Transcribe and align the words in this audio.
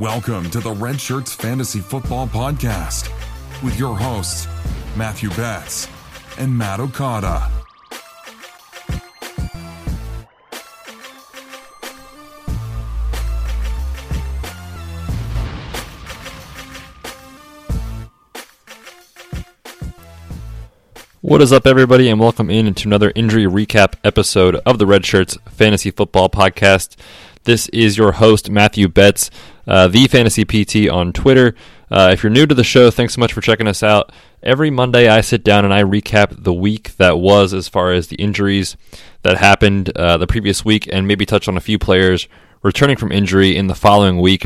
Welcome 0.00 0.48
to 0.52 0.60
the 0.60 0.70
Red 0.70 0.98
Shirts 0.98 1.34
Fantasy 1.34 1.80
Football 1.80 2.26
Podcast 2.26 3.12
with 3.62 3.78
your 3.78 3.94
hosts, 3.94 4.46
Matthew 4.96 5.28
Betz 5.34 5.86
and 6.38 6.56
Matt 6.56 6.80
Okada. 6.80 7.50
What 21.20 21.42
is 21.42 21.52
up, 21.52 21.66
everybody, 21.66 22.08
and 22.08 22.18
welcome 22.18 22.48
in 22.48 22.72
to 22.72 22.88
another 22.88 23.12
injury 23.14 23.44
recap 23.44 23.96
episode 24.02 24.56
of 24.64 24.78
the 24.78 24.86
Red 24.86 25.04
Shirts 25.04 25.36
Fantasy 25.50 25.90
Football 25.90 26.30
Podcast. 26.30 26.96
This 27.44 27.68
is 27.70 27.96
your 27.96 28.12
host, 28.12 28.50
Matthew 28.50 28.86
Betz, 28.86 29.30
uh, 29.66 29.88
the 29.88 30.06
Fantasy 30.08 30.44
PT 30.44 30.90
on 30.90 31.14
Twitter. 31.14 31.54
Uh, 31.90 32.10
if 32.12 32.22
you're 32.22 32.30
new 32.30 32.44
to 32.44 32.54
the 32.54 32.62
show, 32.62 32.90
thanks 32.90 33.14
so 33.14 33.20
much 33.20 33.32
for 33.32 33.40
checking 33.40 33.66
us 33.66 33.82
out. 33.82 34.12
Every 34.42 34.70
Monday, 34.70 35.08
I 35.08 35.22
sit 35.22 35.42
down 35.42 35.64
and 35.64 35.72
I 35.72 35.82
recap 35.82 36.44
the 36.44 36.52
week 36.52 36.96
that 36.98 37.18
was 37.18 37.54
as 37.54 37.66
far 37.66 37.92
as 37.92 38.08
the 38.08 38.16
injuries 38.16 38.76
that 39.22 39.38
happened 39.38 39.90
uh, 39.96 40.18
the 40.18 40.26
previous 40.26 40.66
week 40.66 40.86
and 40.92 41.08
maybe 41.08 41.24
touch 41.24 41.48
on 41.48 41.56
a 41.56 41.60
few 41.60 41.78
players 41.78 42.28
returning 42.62 42.96
from 42.96 43.10
injury 43.10 43.56
in 43.56 43.68
the 43.68 43.74
following 43.74 44.20
week. 44.20 44.44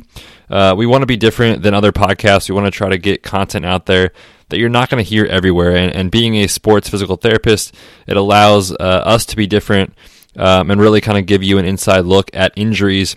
Uh, 0.49 0.75
we 0.77 0.87
want 0.87 1.03
to 1.03 1.07
be 1.07 1.17
different 1.17 1.63
than 1.63 1.75
other 1.75 1.91
podcasts. 1.91 2.49
We 2.49 2.55
want 2.55 2.67
to 2.67 2.71
try 2.71 2.91
to 2.91 2.99
get 2.99 3.25
content 3.25 3.67
out 3.67 3.87
there 3.87 4.13
that 4.51 4.59
you're 4.59 4.69
not 4.69 4.89
going 4.89 5.03
to 5.03 5.09
hear 5.09 5.25
everywhere. 5.25 5.77
And, 5.77 5.93
and, 5.93 6.11
being 6.13 6.37
a 6.37 6.47
sports 6.47 6.89
physical 6.89 7.17
therapist, 7.17 7.75
it 8.07 8.17
allows 8.17 8.71
uh, 8.71 8.77
us 8.77 9.27
to 9.27 9.37
be 9.37 9.47
different 9.49 9.95
um, 10.37 10.71
and 10.71 10.81
really 10.81 11.01
kind 11.01 11.19
of 11.19 11.27
give 11.27 11.43
you 11.43 11.59
an 11.59 11.65
inside 11.65 12.01
look 12.01 12.31
at 12.35 12.53
injuries 12.57 13.17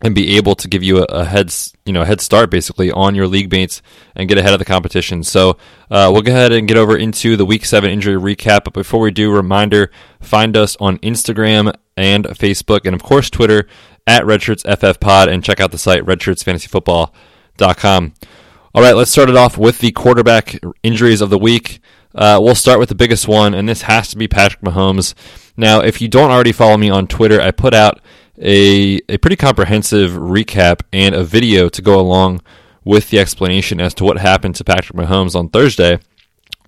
and 0.00 0.14
be 0.14 0.36
able 0.36 0.54
to 0.54 0.68
give 0.68 0.80
you 0.82 0.98
a, 0.98 1.04
a 1.04 1.24
head 1.24 1.52
you 1.84 1.92
know 1.92 2.04
head 2.04 2.20
start 2.20 2.50
basically 2.50 2.92
on 2.92 3.14
your 3.14 3.26
league 3.26 3.50
mates 3.50 3.80
and 4.14 4.28
get 4.28 4.36
ahead 4.38 4.52
of 4.52 4.58
the 4.58 4.64
competition. 4.64 5.22
So 5.24 5.58
uh, 5.90 6.10
we'll 6.12 6.22
go 6.22 6.32
ahead 6.32 6.52
and 6.52 6.68
get 6.68 6.76
over 6.76 6.96
into 6.96 7.36
the 7.36 7.44
week 7.44 7.64
seven 7.64 7.90
injury 7.90 8.14
recap. 8.14 8.64
But 8.64 8.74
before 8.74 9.00
we 9.00 9.10
do, 9.10 9.32
reminder: 9.32 9.90
find 10.20 10.56
us 10.56 10.76
on 10.80 10.98
Instagram 10.98 11.74
and 11.96 12.26
Facebook, 12.26 12.82
and 12.84 12.94
of 12.94 13.02
course 13.02 13.30
Twitter 13.30 13.66
at 14.06 14.24
RedshirtsFFPod, 14.24 15.28
and 15.28 15.44
check 15.44 15.60
out 15.60 15.72
the 15.72 15.78
site 15.78 16.04
RedshirtsFantasyFootball.com. 16.04 18.14
All 18.74 18.82
right, 18.82 18.94
let's 18.94 19.10
start 19.10 19.30
it 19.30 19.36
off 19.36 19.58
with 19.58 19.80
the 19.80 19.90
quarterback 19.92 20.58
injuries 20.82 21.20
of 21.20 21.30
the 21.30 21.38
week. 21.38 21.80
Uh, 22.18 22.36
we'll 22.42 22.56
start 22.56 22.80
with 22.80 22.88
the 22.88 22.96
biggest 22.96 23.28
one, 23.28 23.54
and 23.54 23.68
this 23.68 23.82
has 23.82 24.08
to 24.08 24.16
be 24.16 24.26
Patrick 24.26 24.60
Mahomes. 24.60 25.14
Now, 25.56 25.80
if 25.80 26.00
you 26.00 26.08
don't 26.08 26.32
already 26.32 26.50
follow 26.50 26.76
me 26.76 26.90
on 26.90 27.06
Twitter, 27.06 27.40
I 27.40 27.52
put 27.52 27.74
out 27.74 28.00
a, 28.36 29.00
a 29.08 29.18
pretty 29.18 29.36
comprehensive 29.36 30.10
recap 30.10 30.80
and 30.92 31.14
a 31.14 31.22
video 31.22 31.68
to 31.68 31.80
go 31.80 32.00
along 32.00 32.42
with 32.84 33.10
the 33.10 33.20
explanation 33.20 33.80
as 33.80 33.94
to 33.94 34.04
what 34.04 34.18
happened 34.18 34.56
to 34.56 34.64
Patrick 34.64 34.98
Mahomes 34.98 35.36
on 35.36 35.48
Thursday. 35.48 36.00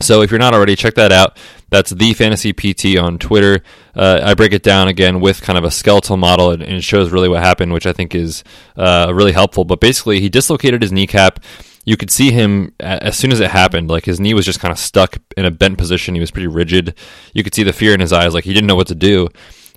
So 0.00 0.22
if 0.22 0.30
you're 0.30 0.38
not 0.38 0.54
already, 0.54 0.76
check 0.76 0.94
that 0.94 1.12
out. 1.12 1.36
That's 1.68 1.90
the 1.90 2.14
Fantasy 2.14 2.52
PT 2.52 2.96
on 2.96 3.18
Twitter. 3.18 3.62
Uh, 3.94 4.20
I 4.22 4.34
break 4.34 4.52
it 4.52 4.62
down 4.62 4.86
again 4.86 5.20
with 5.20 5.42
kind 5.42 5.58
of 5.58 5.64
a 5.64 5.70
skeletal 5.70 6.16
model, 6.16 6.52
and, 6.52 6.62
it 6.62 6.84
shows 6.84 7.10
really 7.10 7.28
what 7.28 7.42
happened, 7.42 7.72
which 7.72 7.86
I 7.86 7.92
think 7.92 8.14
is 8.14 8.44
uh, 8.76 9.10
really 9.12 9.32
helpful. 9.32 9.64
But 9.64 9.80
basically, 9.80 10.20
he 10.20 10.28
dislocated 10.28 10.82
his 10.82 10.92
kneecap. 10.92 11.40
You 11.84 11.96
could 11.96 12.10
see 12.10 12.30
him 12.30 12.74
as 12.78 13.16
soon 13.16 13.32
as 13.32 13.40
it 13.40 13.50
happened, 13.50 13.88
like 13.88 14.04
his 14.04 14.20
knee 14.20 14.34
was 14.34 14.44
just 14.44 14.60
kind 14.60 14.72
of 14.72 14.78
stuck 14.78 15.16
in 15.36 15.44
a 15.44 15.50
bent 15.50 15.78
position. 15.78 16.14
He 16.14 16.20
was 16.20 16.30
pretty 16.30 16.46
rigid. 16.46 16.94
You 17.32 17.42
could 17.42 17.54
see 17.54 17.62
the 17.62 17.72
fear 17.72 17.94
in 17.94 18.00
his 18.00 18.12
eyes, 18.12 18.34
like 18.34 18.44
he 18.44 18.52
didn't 18.52 18.66
know 18.66 18.76
what 18.76 18.88
to 18.88 18.94
do. 18.94 19.28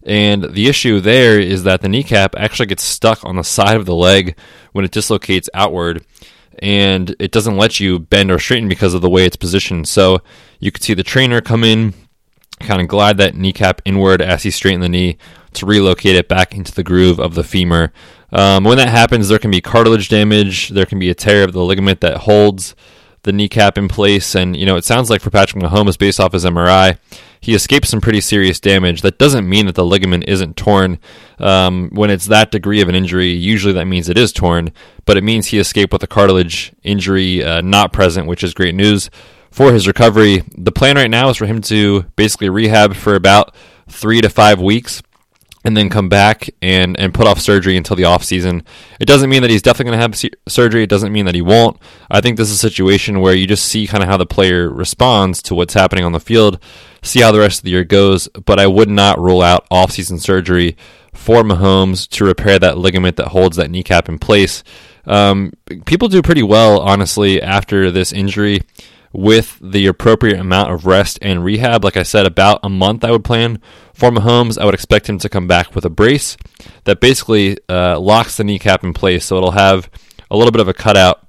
And 0.05 0.43
the 0.43 0.67
issue 0.67 0.99
there 0.99 1.39
is 1.39 1.63
that 1.63 1.81
the 1.81 1.87
kneecap 1.87 2.35
actually 2.35 2.65
gets 2.65 2.83
stuck 2.83 3.23
on 3.23 3.37
the 3.37 3.43
side 3.43 3.77
of 3.77 3.85
the 3.85 3.95
leg 3.95 4.37
when 4.73 4.83
it 4.83 4.91
dislocates 4.91 5.49
outward 5.53 6.05
and 6.59 7.15
it 7.19 7.31
doesn't 7.31 7.57
let 7.57 7.79
you 7.79 7.99
bend 7.99 8.29
or 8.31 8.39
straighten 8.39 8.69
because 8.69 8.93
of 8.93 9.01
the 9.01 9.09
way 9.09 9.25
it's 9.25 9.35
positioned. 9.35 9.87
So 9.87 10.21
you 10.59 10.71
could 10.71 10.83
see 10.83 10.93
the 10.93 11.03
trainer 11.03 11.41
come 11.41 11.63
in, 11.63 11.93
kind 12.59 12.81
of 12.81 12.87
glide 12.87 13.17
that 13.17 13.35
kneecap 13.35 13.81
inward 13.85 14.21
as 14.21 14.43
he 14.43 14.51
straightened 14.51 14.83
the 14.83 14.89
knee 14.89 15.17
to 15.55 15.65
relocate 15.65 16.15
it 16.15 16.27
back 16.27 16.53
into 16.53 16.73
the 16.73 16.83
groove 16.83 17.19
of 17.19 17.35
the 17.35 17.43
femur. 17.43 17.91
Um, 18.31 18.63
when 18.63 18.77
that 18.77 18.89
happens, 18.89 19.29
there 19.29 19.39
can 19.39 19.51
be 19.51 19.61
cartilage 19.61 20.09
damage, 20.09 20.69
there 20.69 20.85
can 20.85 20.99
be 20.99 21.09
a 21.09 21.15
tear 21.15 21.43
of 21.43 21.53
the 21.53 21.63
ligament 21.63 22.01
that 22.01 22.17
holds 22.17 22.75
the 23.23 23.31
kneecap 23.31 23.77
in 23.77 23.87
place. 23.87 24.35
And, 24.35 24.55
you 24.55 24.65
know, 24.65 24.75
it 24.75 24.85
sounds 24.85 25.09
like 25.09 25.21
for 25.21 25.29
Patrick 25.29 25.63
Mahomes, 25.63 25.97
based 25.97 26.19
off 26.19 26.33
his 26.33 26.45
MRI, 26.45 26.97
he 27.39 27.53
escaped 27.53 27.87
some 27.87 28.01
pretty 28.01 28.21
serious 28.21 28.59
damage. 28.59 29.01
That 29.01 29.17
doesn't 29.17 29.47
mean 29.47 29.65
that 29.65 29.75
the 29.75 29.85
ligament 29.85 30.25
isn't 30.27 30.55
torn. 30.55 30.99
Um, 31.39 31.89
when 31.91 32.09
it's 32.09 32.27
that 32.27 32.51
degree 32.51 32.81
of 32.81 32.89
an 32.89 32.95
injury, 32.95 33.29
usually 33.31 33.73
that 33.73 33.85
means 33.85 34.09
it 34.09 34.17
is 34.17 34.31
torn, 34.31 34.71
but 35.05 35.17
it 35.17 35.23
means 35.23 35.47
he 35.47 35.59
escaped 35.59 35.91
with 35.91 36.03
a 36.03 36.07
cartilage 36.07 36.73
injury 36.83 37.43
uh, 37.43 37.61
not 37.61 37.93
present, 37.93 38.27
which 38.27 38.43
is 38.43 38.53
great 38.53 38.75
news 38.75 39.09
for 39.51 39.73
his 39.73 39.87
recovery. 39.87 40.43
The 40.57 40.71
plan 40.71 40.95
right 40.95 41.11
now 41.11 41.29
is 41.29 41.37
for 41.37 41.45
him 41.45 41.61
to 41.63 42.03
basically 42.15 42.49
rehab 42.49 42.95
for 42.95 43.15
about 43.15 43.53
three 43.87 44.21
to 44.21 44.29
five 44.29 44.59
weeks 44.59 45.01
and 45.63 45.77
then 45.77 45.89
come 45.89 46.09
back 46.09 46.49
and, 46.61 46.99
and 46.99 47.13
put 47.13 47.27
off 47.27 47.39
surgery 47.39 47.77
until 47.77 47.95
the 47.95 48.03
off 48.03 48.23
season. 48.23 48.63
It 48.99 49.05
doesn't 49.05 49.29
mean 49.29 49.41
that 49.43 49.51
he's 49.51 49.61
definitely 49.61 49.91
going 49.91 50.11
to 50.11 50.21
have 50.21 50.31
surgery. 50.47 50.83
It 50.83 50.89
doesn't 50.89 51.13
mean 51.13 51.25
that 51.25 51.35
he 51.35 51.41
won't. 51.41 51.77
I 52.11 52.21
think 52.21 52.37
this 52.37 52.49
is 52.49 52.55
a 52.55 52.69
situation 52.69 53.21
where 53.21 53.33
you 53.33 53.47
just 53.47 53.65
see 53.65 53.87
kind 53.87 54.03
of 54.03 54.09
how 54.09 54.17
the 54.17 54.25
player 54.25 54.69
responds 54.69 55.41
to 55.43 55.55
what's 55.55 55.73
happening 55.73 56.03
on 56.03 56.11
the 56.11 56.19
field 56.19 56.59
see 57.03 57.21
how 57.21 57.31
the 57.31 57.39
rest 57.39 57.59
of 57.59 57.63
the 57.63 57.71
year 57.71 57.83
goes. 57.83 58.27
But 58.29 58.59
I 58.59 58.67
would 58.67 58.89
not 58.89 59.19
rule 59.19 59.41
out 59.41 59.67
off-season 59.69 60.19
surgery 60.19 60.77
for 61.13 61.43
Mahomes 61.43 62.09
to 62.09 62.25
repair 62.25 62.57
that 62.59 62.77
ligament 62.77 63.17
that 63.17 63.27
holds 63.27 63.57
that 63.57 63.69
kneecap 63.69 64.09
in 64.09 64.17
place. 64.17 64.63
Um, 65.05 65.53
people 65.85 66.07
do 66.07 66.21
pretty 66.21 66.43
well, 66.43 66.79
honestly, 66.79 67.41
after 67.41 67.91
this 67.91 68.13
injury 68.13 68.61
with 69.13 69.59
the 69.61 69.85
appropriate 69.85 70.39
amount 70.39 70.71
of 70.71 70.85
rest 70.85 71.19
and 71.21 71.43
rehab. 71.43 71.83
Like 71.83 71.95
I 71.95 72.03
said, 72.03 72.25
about 72.25 72.59
a 72.63 72.69
month 72.69 73.05
I 73.05 73.11
would 73.11 73.23
plan 73.23 73.61
for 73.93 74.09
Mahomes. 74.09 74.57
I 74.57 74.65
would 74.65 74.73
expect 74.73 75.07
him 75.07 75.19
to 75.19 75.29
come 75.29 75.47
back 75.47 75.75
with 75.75 75.85
a 75.85 75.89
brace 75.89 76.35
that 76.83 76.99
basically 76.99 77.57
uh, 77.69 77.99
locks 77.99 78.37
the 78.37 78.43
kneecap 78.43 78.83
in 78.83 78.93
place. 78.93 79.25
So 79.25 79.37
it'll 79.37 79.51
have 79.51 79.89
a 80.29 80.35
little 80.35 80.51
bit 80.51 80.61
of 80.61 80.67
a 80.67 80.73
cutout, 80.73 81.25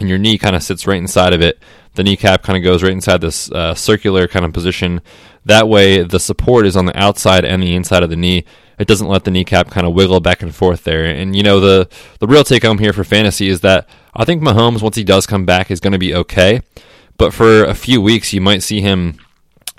and 0.00 0.08
your 0.08 0.18
knee 0.18 0.38
kind 0.38 0.56
of 0.56 0.62
sits 0.62 0.86
right 0.86 0.98
inside 0.98 1.34
of 1.34 1.42
it 1.42 1.62
the 1.94 2.04
kneecap 2.04 2.42
kind 2.42 2.56
of 2.56 2.62
goes 2.62 2.82
right 2.82 2.92
inside 2.92 3.20
this 3.20 3.50
uh, 3.50 3.74
circular 3.74 4.28
kind 4.28 4.44
of 4.44 4.52
position. 4.52 5.00
That 5.44 5.68
way, 5.68 6.02
the 6.02 6.20
support 6.20 6.66
is 6.66 6.76
on 6.76 6.86
the 6.86 6.98
outside 6.98 7.44
and 7.44 7.62
the 7.62 7.74
inside 7.74 8.02
of 8.02 8.10
the 8.10 8.16
knee. 8.16 8.44
It 8.78 8.88
doesn't 8.88 9.08
let 9.08 9.24
the 9.24 9.30
kneecap 9.30 9.70
kind 9.70 9.86
of 9.86 9.92
wiggle 9.92 10.20
back 10.20 10.42
and 10.42 10.54
forth 10.54 10.84
there. 10.84 11.04
And 11.04 11.34
you 11.34 11.42
know, 11.42 11.60
the 11.60 11.88
the 12.18 12.26
real 12.26 12.44
take 12.44 12.62
home 12.62 12.78
here 12.78 12.92
for 12.92 13.04
fantasy 13.04 13.48
is 13.48 13.60
that 13.60 13.88
I 14.14 14.24
think 14.24 14.42
Mahomes, 14.42 14.82
once 14.82 14.96
he 14.96 15.04
does 15.04 15.26
come 15.26 15.44
back, 15.44 15.70
is 15.70 15.80
going 15.80 15.92
to 15.92 15.98
be 15.98 16.14
okay. 16.14 16.62
But 17.20 17.34
for 17.34 17.64
a 17.64 17.74
few 17.74 18.00
weeks, 18.00 18.32
you 18.32 18.40
might 18.40 18.62
see 18.62 18.80
him 18.80 19.18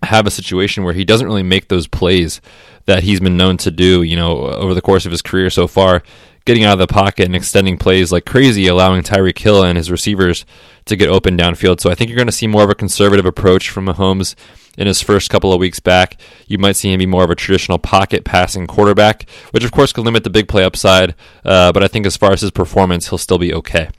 have 0.03 0.27
a 0.27 0.31
situation 0.31 0.83
where 0.83 0.93
he 0.93 1.03
doesn't 1.03 1.25
really 1.25 1.41
make 1.41 1.69
those 1.69 1.87
plays 1.87 2.39
that 2.85 3.01
he's 3.01 3.19
been 3.19 3.35
known 3.35 3.57
to 3.57 3.71
do, 3.71 4.03
you 4.03 4.15
know, 4.15 4.41
over 4.41 4.75
the 4.75 4.81
course 4.81 5.07
of 5.07 5.11
his 5.11 5.23
career 5.23 5.49
so 5.49 5.65
far 5.65 6.03
getting 6.45 6.63
out 6.63 6.73
of 6.73 6.79
the 6.79 6.93
pocket 6.93 7.25
and 7.25 7.35
extending 7.35 7.77
plays 7.77 8.11
like 8.11 8.25
crazy, 8.25 8.67
allowing 8.67 9.01
Tyreek 9.01 9.39
Hill 9.39 9.63
and 9.63 9.75
his 9.75 9.89
receivers 9.89 10.45
to 10.85 10.95
get 10.95 11.09
open 11.09 11.35
downfield. 11.35 11.79
So 11.79 11.89
I 11.89 11.95
think 11.95 12.09
you're 12.09 12.17
going 12.17 12.27
to 12.27 12.31
see 12.31 12.47
more 12.47 12.63
of 12.63 12.69
a 12.69 12.75
conservative 12.75 13.25
approach 13.25 13.69
from 13.69 13.85
Mahomes 13.85 14.35
in 14.77 14.85
his 14.85 15.01
first 15.01 15.29
couple 15.29 15.51
of 15.51 15.59
weeks 15.59 15.79
back. 15.79 16.19
You 16.47 16.59
might 16.59 16.75
see 16.75 16.91
him 16.91 16.99
be 16.99 17.05
more 17.05 17.23
of 17.23 17.29
a 17.29 17.35
traditional 17.35 17.79
pocket 17.79 18.23
passing 18.23 18.67
quarterback, 18.67 19.29
which 19.51 19.63
of 19.63 19.71
course 19.71 19.93
could 19.93 20.05
limit 20.05 20.23
the 20.23 20.29
big 20.29 20.47
play 20.47 20.63
upside. 20.63 21.15
Uh, 21.45 21.71
but 21.71 21.83
I 21.83 21.87
think 21.87 22.05
as 22.05 22.17
far 22.17 22.33
as 22.33 22.41
his 22.41 22.51
performance, 22.51 23.09
he'll 23.09 23.17
still 23.17 23.39
be 23.39 23.53
okay. 23.53 23.89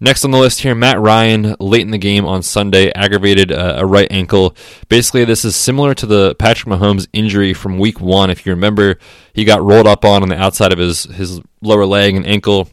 Next 0.00 0.24
on 0.24 0.30
the 0.30 0.38
list 0.38 0.60
here, 0.60 0.76
Matt 0.76 1.00
Ryan, 1.00 1.56
late 1.58 1.80
in 1.82 1.90
the 1.90 1.98
game 1.98 2.24
on 2.24 2.42
Sunday, 2.42 2.92
aggravated 2.92 3.50
uh, 3.50 3.76
a 3.78 3.86
right 3.86 4.06
ankle. 4.12 4.54
Basically, 4.88 5.24
this 5.24 5.44
is 5.44 5.56
similar 5.56 5.92
to 5.94 6.06
the 6.06 6.36
Patrick 6.36 6.72
Mahomes 6.72 7.08
injury 7.12 7.52
from 7.52 7.80
week 7.80 8.00
one. 8.00 8.30
If 8.30 8.46
you 8.46 8.52
remember, 8.52 8.98
he 9.32 9.44
got 9.44 9.60
rolled 9.60 9.88
up 9.88 10.04
on 10.04 10.22
on 10.22 10.28
the 10.28 10.38
outside 10.38 10.72
of 10.72 10.78
his, 10.78 11.02
his 11.04 11.40
lower 11.62 11.84
leg 11.84 12.14
and 12.14 12.24
ankle 12.26 12.68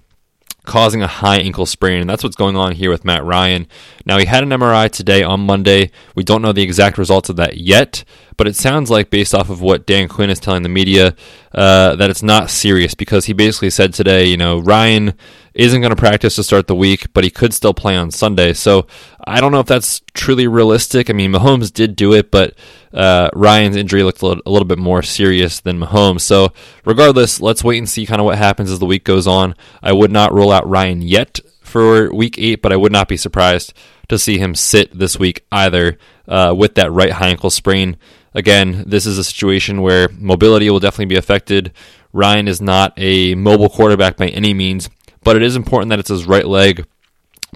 causing 0.66 1.02
a 1.02 1.08
high 1.08 1.38
ankle 1.38 1.66
sprain. 1.66 2.02
And 2.02 2.10
that's 2.10 2.24
what's 2.24 2.36
going 2.36 2.56
on 2.56 2.74
here 2.74 2.90
with 2.90 3.06
Matt 3.06 3.24
Ryan. 3.24 3.68
Now, 4.06 4.18
he 4.18 4.26
had 4.26 4.44
an 4.44 4.50
MRI 4.50 4.90
today 4.90 5.24
on 5.24 5.42
Monday. 5.42 5.92
We 6.16 6.24
don't 6.24 6.42
know 6.42 6.52
the 6.52 6.64
exact 6.64 6.98
results 6.98 7.30
of 7.30 7.36
that 7.38 7.58
yet, 7.58 8.04
but 8.38 8.48
it 8.48 8.56
sounds 8.56 8.90
like, 8.90 9.10
based 9.10 9.34
off 9.34 9.50
of 9.50 9.62
what 9.62 9.86
Dan 9.86 10.08
Quinn 10.08 10.30
is 10.30 10.40
telling 10.40 10.64
the 10.64 10.70
media, 10.70 11.16
uh, 11.54 11.96
that 11.96 12.10
it's 12.10 12.24
not 12.24 12.50
serious 12.50 12.94
because 12.94 13.26
he 13.26 13.34
basically 13.34 13.70
said 13.70 13.94
today, 13.94 14.26
you 14.26 14.38
know, 14.38 14.60
Ryan 14.60 15.14
isn't 15.54 15.80
going 15.80 15.92
to 15.92 15.96
practice 15.96 16.36
to 16.36 16.44
start 16.44 16.68
the 16.68 16.76
week, 16.76 17.14
but 17.14 17.24
he 17.24 17.30
could 17.30 17.54
still 17.54 17.74
play 17.74 17.96
on 17.96 18.12
Sunday. 18.12 18.52
So 18.54 18.88
I 19.26 19.40
don't 19.40 19.54
know 19.54 19.62
if 19.62 19.68
that's 19.68 20.02
truly 20.14 20.48
realistic. 20.48 21.10
I 21.10 21.14
mean, 21.14 21.32
Mahomes 21.32 21.72
did 21.72 21.96
do 21.96 22.14
it, 22.14 22.30
but 22.30 22.56
uh, 22.96 23.30
Ryan's 23.34 23.76
injury 23.76 24.04
looked 24.04 24.22
a 24.22 24.26
little, 24.26 24.44
a 24.46 24.50
little, 24.50 24.68
bit 24.68 24.80
more 24.80 25.04
serious 25.04 25.60
than 25.60 25.78
Mahomes. 25.78 26.22
So 26.22 26.54
regardless, 26.86 27.42
let's 27.42 27.64
wait 27.64 27.78
and 27.78 27.90
see 27.90 28.06
kind 28.06 28.22
of 28.22 28.26
what 28.26 28.38
happens 28.38 28.72
as 28.72 28.80
the 28.80 28.86
week 28.86 29.04
goes 29.04 29.28
on. 29.28 29.54
I 29.84 29.92
would 29.92 30.12
not 30.12 30.34
rule 30.34 30.52
out 30.52 30.68
Ryan 30.68 31.02
yet 31.02 31.42
for 31.62 32.14
week 32.14 32.40
eight, 32.40 32.62
but 32.62 32.72
I 32.72 32.78
would 32.78 32.94
not 32.94 33.10
be 33.10 33.18
surprised 33.18 33.74
to 34.08 34.18
see 34.18 34.38
him 34.38 34.56
sit 34.56 34.98
this 34.98 35.20
week 35.20 35.46
either 35.52 35.98
uh, 36.28 36.54
with 36.58 36.76
that 36.76 36.92
right 36.92 37.12
high 37.12 37.30
ankle 37.30 37.50
sprain. 37.50 37.98
Again, 38.34 38.86
this 38.88 39.06
is 39.06 39.18
a 39.18 39.24
situation 39.24 39.82
where 39.82 40.10
mobility 40.18 40.70
will 40.70 40.80
definitely 40.80 41.14
be 41.14 41.18
affected. 41.18 41.74
Ryan 42.14 42.48
is 42.48 42.62
not 42.62 42.94
a 42.96 43.36
mobile 43.36 43.70
quarterback 43.70 44.16
by 44.16 44.28
any 44.30 44.54
means, 44.54 44.90
but 45.22 45.36
it 45.36 45.42
is 45.42 45.58
important 45.58 45.90
that 45.90 46.00
it's 46.00 46.10
his 46.10 46.26
right 46.26 46.48
leg 46.48 46.86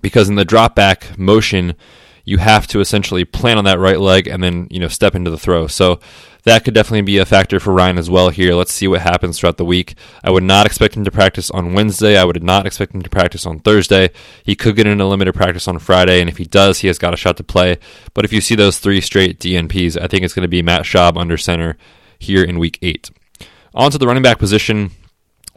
because 0.01 0.27
in 0.27 0.35
the 0.35 0.45
drop 0.45 0.75
back 0.75 1.17
motion, 1.17 1.75
you 2.25 2.37
have 2.37 2.67
to 2.67 2.79
essentially 2.79 3.25
plan 3.25 3.57
on 3.57 3.65
that 3.65 3.79
right 3.79 3.99
leg 3.99 4.27
and 4.27 4.43
then 4.43 4.67
you 4.69 4.79
know 4.79 4.87
step 4.87 5.15
into 5.15 5.31
the 5.31 5.37
throw. 5.37 5.67
So 5.67 5.99
that 6.43 6.63
could 6.63 6.73
definitely 6.73 7.01
be 7.01 7.17
a 7.17 7.25
factor 7.25 7.59
for 7.59 7.73
Ryan 7.73 7.97
as 7.97 8.09
well 8.09 8.29
here. 8.29 8.53
Let's 8.53 8.71
see 8.71 8.87
what 8.87 9.01
happens 9.01 9.39
throughout 9.39 9.57
the 9.57 9.65
week. 9.65 9.95
I 10.23 10.31
would 10.31 10.43
not 10.43 10.65
expect 10.65 10.95
him 10.95 11.03
to 11.03 11.11
practice 11.11 11.51
on 11.51 11.73
Wednesday. 11.73 12.17
I 12.17 12.23
would 12.23 12.41
not 12.41 12.65
expect 12.65 12.95
him 12.95 13.01
to 13.01 13.09
practice 13.09 13.45
on 13.45 13.59
Thursday. 13.59 14.09
He 14.43 14.55
could 14.55 14.75
get 14.75 14.87
into 14.87 15.05
limited 15.05 15.33
practice 15.33 15.67
on 15.67 15.79
Friday, 15.79 16.21
and 16.21 16.29
if 16.29 16.37
he 16.37 16.45
does, 16.45 16.79
he 16.79 16.87
has 16.87 16.97
got 16.97 17.13
a 17.13 17.17
shot 17.17 17.37
to 17.37 17.43
play. 17.43 17.77
But 18.13 18.25
if 18.25 18.31
you 18.31 18.41
see 18.41 18.55
those 18.55 18.79
three 18.79 19.01
straight 19.01 19.39
DNPs, 19.39 20.01
I 20.01 20.07
think 20.07 20.23
it's 20.23 20.33
going 20.33 20.43
to 20.43 20.47
be 20.47 20.61
Matt 20.61 20.83
Schaub 20.83 21.17
under 21.17 21.37
center 21.37 21.77
here 22.17 22.43
in 22.43 22.57
week 22.57 22.79
eight. 22.81 23.11
On 23.73 23.91
to 23.91 23.97
the 23.97 24.07
running 24.07 24.23
back 24.23 24.39
position. 24.39 24.91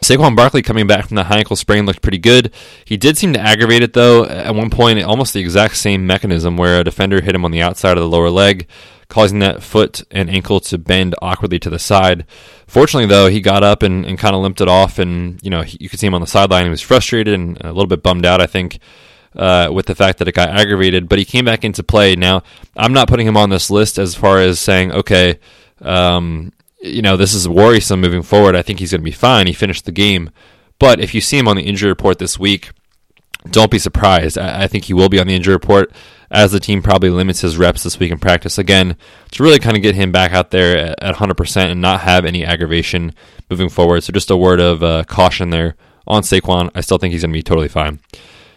Saquon 0.02 0.34
Barkley 0.34 0.62
coming 0.62 0.88
back 0.88 1.06
from 1.06 1.14
the 1.14 1.24
high 1.24 1.38
ankle 1.38 1.54
sprain 1.54 1.86
looked 1.86 2.02
pretty 2.02 2.18
good. 2.18 2.52
He 2.84 2.96
did 2.96 3.16
seem 3.16 3.32
to 3.34 3.40
aggravate 3.40 3.84
it 3.84 3.92
though. 3.92 4.24
At 4.26 4.54
one 4.54 4.68
point, 4.68 5.00
almost 5.04 5.32
the 5.32 5.40
exact 5.40 5.76
same 5.76 6.06
mechanism 6.06 6.56
where 6.56 6.80
a 6.80 6.84
defender 6.84 7.20
hit 7.20 7.36
him 7.36 7.44
on 7.44 7.52
the 7.52 7.62
outside 7.62 7.96
of 7.96 8.02
the 8.02 8.08
lower 8.08 8.28
leg, 8.28 8.66
causing 9.08 9.38
that 9.38 9.62
foot 9.62 10.02
and 10.10 10.28
ankle 10.28 10.58
to 10.58 10.76
bend 10.76 11.14
awkwardly 11.22 11.60
to 11.60 11.70
the 11.70 11.78
side. 11.78 12.26
Fortunately, 12.66 13.06
though, 13.06 13.28
he 13.28 13.40
got 13.40 13.62
up 13.62 13.84
and, 13.84 14.04
and 14.04 14.18
kind 14.18 14.34
of 14.34 14.42
limped 14.42 14.60
it 14.60 14.68
off, 14.68 14.98
and 14.98 15.38
you 15.40 15.50
know 15.50 15.62
you 15.62 15.88
could 15.88 16.00
see 16.00 16.08
him 16.08 16.14
on 16.14 16.20
the 16.20 16.26
sideline. 16.26 16.64
He 16.64 16.70
was 16.70 16.80
frustrated 16.80 17.32
and 17.32 17.56
a 17.60 17.68
little 17.68 17.86
bit 17.86 18.02
bummed 18.02 18.26
out. 18.26 18.40
I 18.40 18.46
think. 18.46 18.78
Uh, 19.34 19.70
with 19.72 19.86
the 19.86 19.94
fact 19.94 20.18
that 20.18 20.28
it 20.28 20.34
got 20.34 20.50
aggravated, 20.50 21.08
but 21.08 21.18
he 21.18 21.24
came 21.24 21.46
back 21.46 21.64
into 21.64 21.82
play. 21.82 22.14
Now, 22.14 22.42
I'm 22.76 22.92
not 22.92 23.08
putting 23.08 23.26
him 23.26 23.38
on 23.38 23.48
this 23.48 23.70
list 23.70 23.96
as 23.96 24.14
far 24.14 24.36
as 24.36 24.60
saying, 24.60 24.92
okay, 24.92 25.38
um, 25.80 26.52
you 26.82 27.02
know, 27.02 27.16
this 27.16 27.34
is 27.34 27.48
worrisome 27.48 28.00
moving 28.00 28.22
forward. 28.22 28.56
I 28.56 28.62
think 28.62 28.78
he's 28.78 28.90
going 28.90 29.00
to 29.00 29.04
be 29.04 29.10
fine. 29.12 29.46
He 29.46 29.52
finished 29.52 29.84
the 29.84 29.92
game. 29.92 30.30
But 30.78 31.00
if 31.00 31.14
you 31.14 31.20
see 31.20 31.38
him 31.38 31.48
on 31.48 31.56
the 31.56 31.62
injury 31.62 31.88
report 31.88 32.18
this 32.18 32.38
week, 32.38 32.72
don't 33.50 33.70
be 33.70 33.78
surprised. 33.78 34.36
I, 34.36 34.64
I 34.64 34.66
think 34.66 34.84
he 34.84 34.94
will 34.94 35.08
be 35.08 35.20
on 35.20 35.26
the 35.26 35.34
injury 35.34 35.54
report 35.54 35.92
as 36.30 36.52
the 36.52 36.60
team 36.60 36.82
probably 36.82 37.10
limits 37.10 37.40
his 37.40 37.56
reps 37.56 37.82
this 37.82 37.98
week 37.98 38.10
in 38.10 38.18
practice 38.18 38.58
again 38.58 38.96
to 39.30 39.42
really 39.42 39.58
kind 39.58 39.76
of 39.76 39.82
get 39.82 39.94
him 39.94 40.10
back 40.10 40.32
out 40.32 40.50
there 40.50 40.76
at, 40.76 41.02
at 41.02 41.14
100% 41.16 41.70
and 41.70 41.80
not 41.80 42.00
have 42.00 42.24
any 42.24 42.44
aggravation 42.44 43.14
moving 43.50 43.68
forward. 43.68 44.02
So 44.02 44.12
just 44.12 44.30
a 44.30 44.36
word 44.36 44.60
of 44.60 44.82
uh, 44.82 45.04
caution 45.04 45.50
there 45.50 45.76
on 46.06 46.22
Saquon. 46.22 46.70
I 46.74 46.80
still 46.80 46.98
think 46.98 47.12
he's 47.12 47.22
going 47.22 47.32
to 47.32 47.38
be 47.38 47.42
totally 47.42 47.68
fine. 47.68 48.00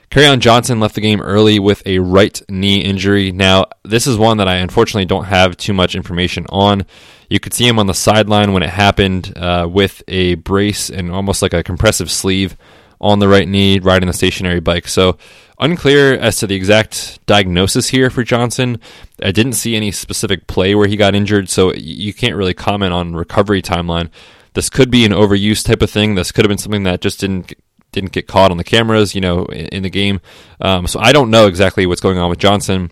Kerryon 0.10 0.40
Johnson 0.40 0.80
left 0.80 0.96
the 0.96 1.02
game 1.02 1.22
early 1.22 1.60
with 1.60 1.86
a 1.86 2.00
right 2.00 2.42
knee 2.50 2.82
injury. 2.82 3.32
Now, 3.32 3.66
this 3.84 4.08
is 4.08 4.18
one 4.18 4.38
that 4.38 4.48
I 4.48 4.56
unfortunately 4.58 5.06
don't 5.06 5.26
have 5.26 5.58
too 5.58 5.74
much 5.74 5.96
information 5.96 6.46
on. 6.50 6.86
You 7.30 7.40
could 7.40 7.54
see 7.54 7.68
him 7.68 7.80
on 7.80 7.88
the 7.88 7.94
sideline 7.94 8.54
when 8.54 8.64
it 8.64 8.70
happened 8.70 9.34
uh, 9.38 9.68
with 9.70 10.04
a 10.08 10.36
brace 10.36 10.90
and 10.90 11.12
almost 11.12 11.42
like 11.42 11.54
a 11.54 11.64
compressive 11.64 12.12
sleeve 12.12 12.56
on 13.02 13.20
the 13.20 13.28
right 13.28 13.48
knee, 13.48 13.80
riding 13.80 14.08
the 14.08 14.14
stationary 14.14 14.60
bike. 14.60 14.88
So, 14.88 15.18
unclear 15.60 16.14
as 16.14 16.38
to 16.38 16.48
the 16.48 16.56
exact 16.56 17.26
diagnosis 17.26 17.90
here 17.90 18.10
for 18.10 18.24
Johnson. 18.24 18.80
I 19.22 19.32
didn't 19.32 19.54
see 19.54 19.76
any 19.76 19.92
specific 19.92 20.48
play 20.48 20.76
where 20.76 20.88
he 20.88 20.98
got 20.98 21.16
injured, 21.16 21.50
so 21.50 21.74
you 21.74 22.14
can't 22.14 22.36
really 22.36 22.54
comment 22.54 22.94
on 22.94 23.16
recovery 23.16 23.62
timeline. 23.62 24.10
This 24.54 24.70
could 24.70 24.90
be 24.90 25.06
an 25.06 25.12
overuse 25.12 25.64
type 25.64 25.82
of 25.82 25.90
thing. 25.90 26.16
This 26.16 26.32
could 26.32 26.46
have 26.46 26.50
been 26.50 26.58
something 26.58 26.84
that 26.84 27.02
just 27.02 27.20
didn't 27.20 27.54
didn't 27.92 28.12
get 28.12 28.28
caught 28.28 28.52
on 28.52 28.58
the 28.58 28.64
cameras, 28.64 29.16
you 29.16 29.22
know, 29.22 29.46
in, 29.46 29.68
in 29.68 29.84
the 29.84 29.90
game. 29.90 30.20
Um, 30.60 30.86
so 30.86 31.00
I 31.00 31.14
don't 31.14 31.30
know 31.32 31.48
exactly 31.48 31.86
what's 31.86 32.02
going 32.02 32.18
on 32.18 32.30
with 32.30 32.40
Johnson. 32.40 32.92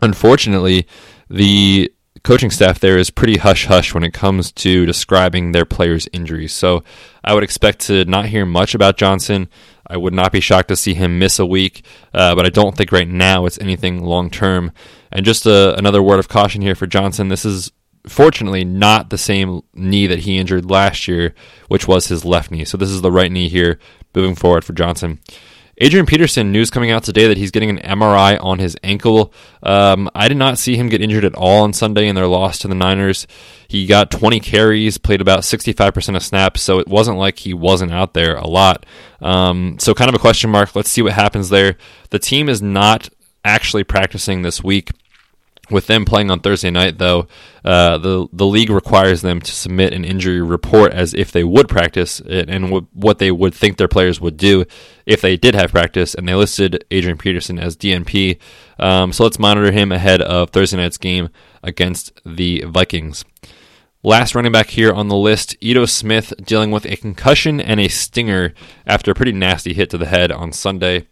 Unfortunately, 0.00 0.86
the 1.30 1.92
coaching 2.22 2.50
staff 2.50 2.78
there 2.78 2.98
is 2.98 3.10
pretty 3.10 3.38
hush 3.38 3.66
hush 3.66 3.94
when 3.94 4.04
it 4.04 4.12
comes 4.12 4.52
to 4.52 4.86
describing 4.86 5.52
their 5.52 5.64
players' 5.64 6.08
injuries. 6.12 6.52
So 6.52 6.84
I 7.24 7.34
would 7.34 7.42
expect 7.42 7.80
to 7.86 8.04
not 8.04 8.26
hear 8.26 8.46
much 8.46 8.74
about 8.74 8.96
Johnson. 8.96 9.48
I 9.86 9.96
would 9.96 10.14
not 10.14 10.32
be 10.32 10.40
shocked 10.40 10.68
to 10.68 10.76
see 10.76 10.94
him 10.94 11.18
miss 11.18 11.38
a 11.38 11.46
week, 11.46 11.84
uh, 12.14 12.34
but 12.34 12.46
I 12.46 12.50
don't 12.50 12.76
think 12.76 12.92
right 12.92 13.08
now 13.08 13.46
it's 13.46 13.60
anything 13.60 14.04
long 14.04 14.30
term. 14.30 14.72
And 15.10 15.26
just 15.26 15.46
a, 15.46 15.72
uh, 15.72 15.74
another 15.76 16.02
word 16.02 16.18
of 16.18 16.28
caution 16.28 16.62
here 16.62 16.74
for 16.74 16.86
Johnson 16.86 17.28
this 17.28 17.44
is 17.44 17.72
fortunately 18.06 18.64
not 18.64 19.10
the 19.10 19.18
same 19.18 19.62
knee 19.74 20.06
that 20.06 20.20
he 20.20 20.38
injured 20.38 20.70
last 20.70 21.06
year, 21.06 21.34
which 21.68 21.86
was 21.86 22.06
his 22.06 22.24
left 22.24 22.50
knee. 22.50 22.64
So 22.64 22.76
this 22.76 22.90
is 22.90 23.02
the 23.02 23.12
right 23.12 23.30
knee 23.30 23.48
here 23.48 23.78
moving 24.14 24.34
forward 24.34 24.64
for 24.64 24.72
Johnson. 24.72 25.20
Adrian 25.78 26.04
Peterson, 26.04 26.52
news 26.52 26.70
coming 26.70 26.90
out 26.90 27.02
today 27.02 27.28
that 27.28 27.38
he's 27.38 27.50
getting 27.50 27.70
an 27.70 27.78
MRI 27.78 28.38
on 28.42 28.58
his 28.58 28.76
ankle. 28.82 29.32
Um, 29.62 30.10
I 30.14 30.28
did 30.28 30.36
not 30.36 30.58
see 30.58 30.76
him 30.76 30.90
get 30.90 31.00
injured 31.00 31.24
at 31.24 31.34
all 31.34 31.62
on 31.62 31.72
Sunday 31.72 32.08
in 32.08 32.14
their 32.14 32.26
loss 32.26 32.58
to 32.58 32.68
the 32.68 32.74
Niners. 32.74 33.26
He 33.68 33.86
got 33.86 34.10
20 34.10 34.38
carries, 34.40 34.98
played 34.98 35.22
about 35.22 35.40
65% 35.40 36.14
of 36.14 36.22
snaps, 36.22 36.60
so 36.60 36.78
it 36.78 36.88
wasn't 36.88 37.16
like 37.16 37.38
he 37.38 37.54
wasn't 37.54 37.92
out 37.92 38.12
there 38.12 38.36
a 38.36 38.46
lot. 38.46 38.84
Um, 39.22 39.78
so, 39.78 39.94
kind 39.94 40.10
of 40.10 40.14
a 40.14 40.18
question 40.18 40.50
mark. 40.50 40.76
Let's 40.76 40.90
see 40.90 41.00
what 41.02 41.14
happens 41.14 41.48
there. 41.48 41.76
The 42.10 42.18
team 42.18 42.50
is 42.50 42.60
not 42.60 43.08
actually 43.44 43.84
practicing 43.84 44.42
this 44.42 44.62
week. 44.62 44.90
With 45.72 45.86
them 45.86 46.04
playing 46.04 46.30
on 46.30 46.40
Thursday 46.40 46.70
night, 46.70 46.98
though, 46.98 47.26
uh, 47.64 47.96
the 47.98 48.28
the 48.32 48.46
league 48.46 48.70
requires 48.70 49.22
them 49.22 49.40
to 49.40 49.50
submit 49.50 49.94
an 49.94 50.04
injury 50.04 50.42
report 50.42 50.92
as 50.92 51.14
if 51.14 51.32
they 51.32 51.42
would 51.42 51.68
practice 51.68 52.20
and 52.20 52.64
w- 52.64 52.86
what 52.92 53.18
they 53.18 53.30
would 53.30 53.54
think 53.54 53.78
their 53.78 53.88
players 53.88 54.20
would 54.20 54.36
do 54.36 54.66
if 55.06 55.22
they 55.22 55.36
did 55.36 55.54
have 55.54 55.72
practice. 55.72 56.14
And 56.14 56.28
they 56.28 56.34
listed 56.34 56.84
Adrian 56.90 57.16
Peterson 57.16 57.58
as 57.58 57.76
DNP. 57.76 58.38
Um, 58.78 59.12
so 59.12 59.24
let's 59.24 59.38
monitor 59.38 59.72
him 59.72 59.90
ahead 59.92 60.20
of 60.20 60.50
Thursday 60.50 60.76
night's 60.76 60.98
game 60.98 61.30
against 61.62 62.20
the 62.24 62.62
Vikings. 62.66 63.24
Last 64.04 64.34
running 64.34 64.50
back 64.50 64.70
here 64.70 64.92
on 64.92 65.06
the 65.06 65.16
list, 65.16 65.56
Ito 65.60 65.86
Smith 65.86 66.34
dealing 66.44 66.72
with 66.72 66.84
a 66.84 66.96
concussion 66.96 67.60
and 67.60 67.78
a 67.78 67.86
stinger 67.86 68.52
after 68.84 69.12
a 69.12 69.14
pretty 69.14 69.30
nasty 69.30 69.74
hit 69.74 69.90
to 69.90 69.98
the 69.98 70.06
head 70.06 70.32
on 70.32 70.52
Sunday. 70.52 71.06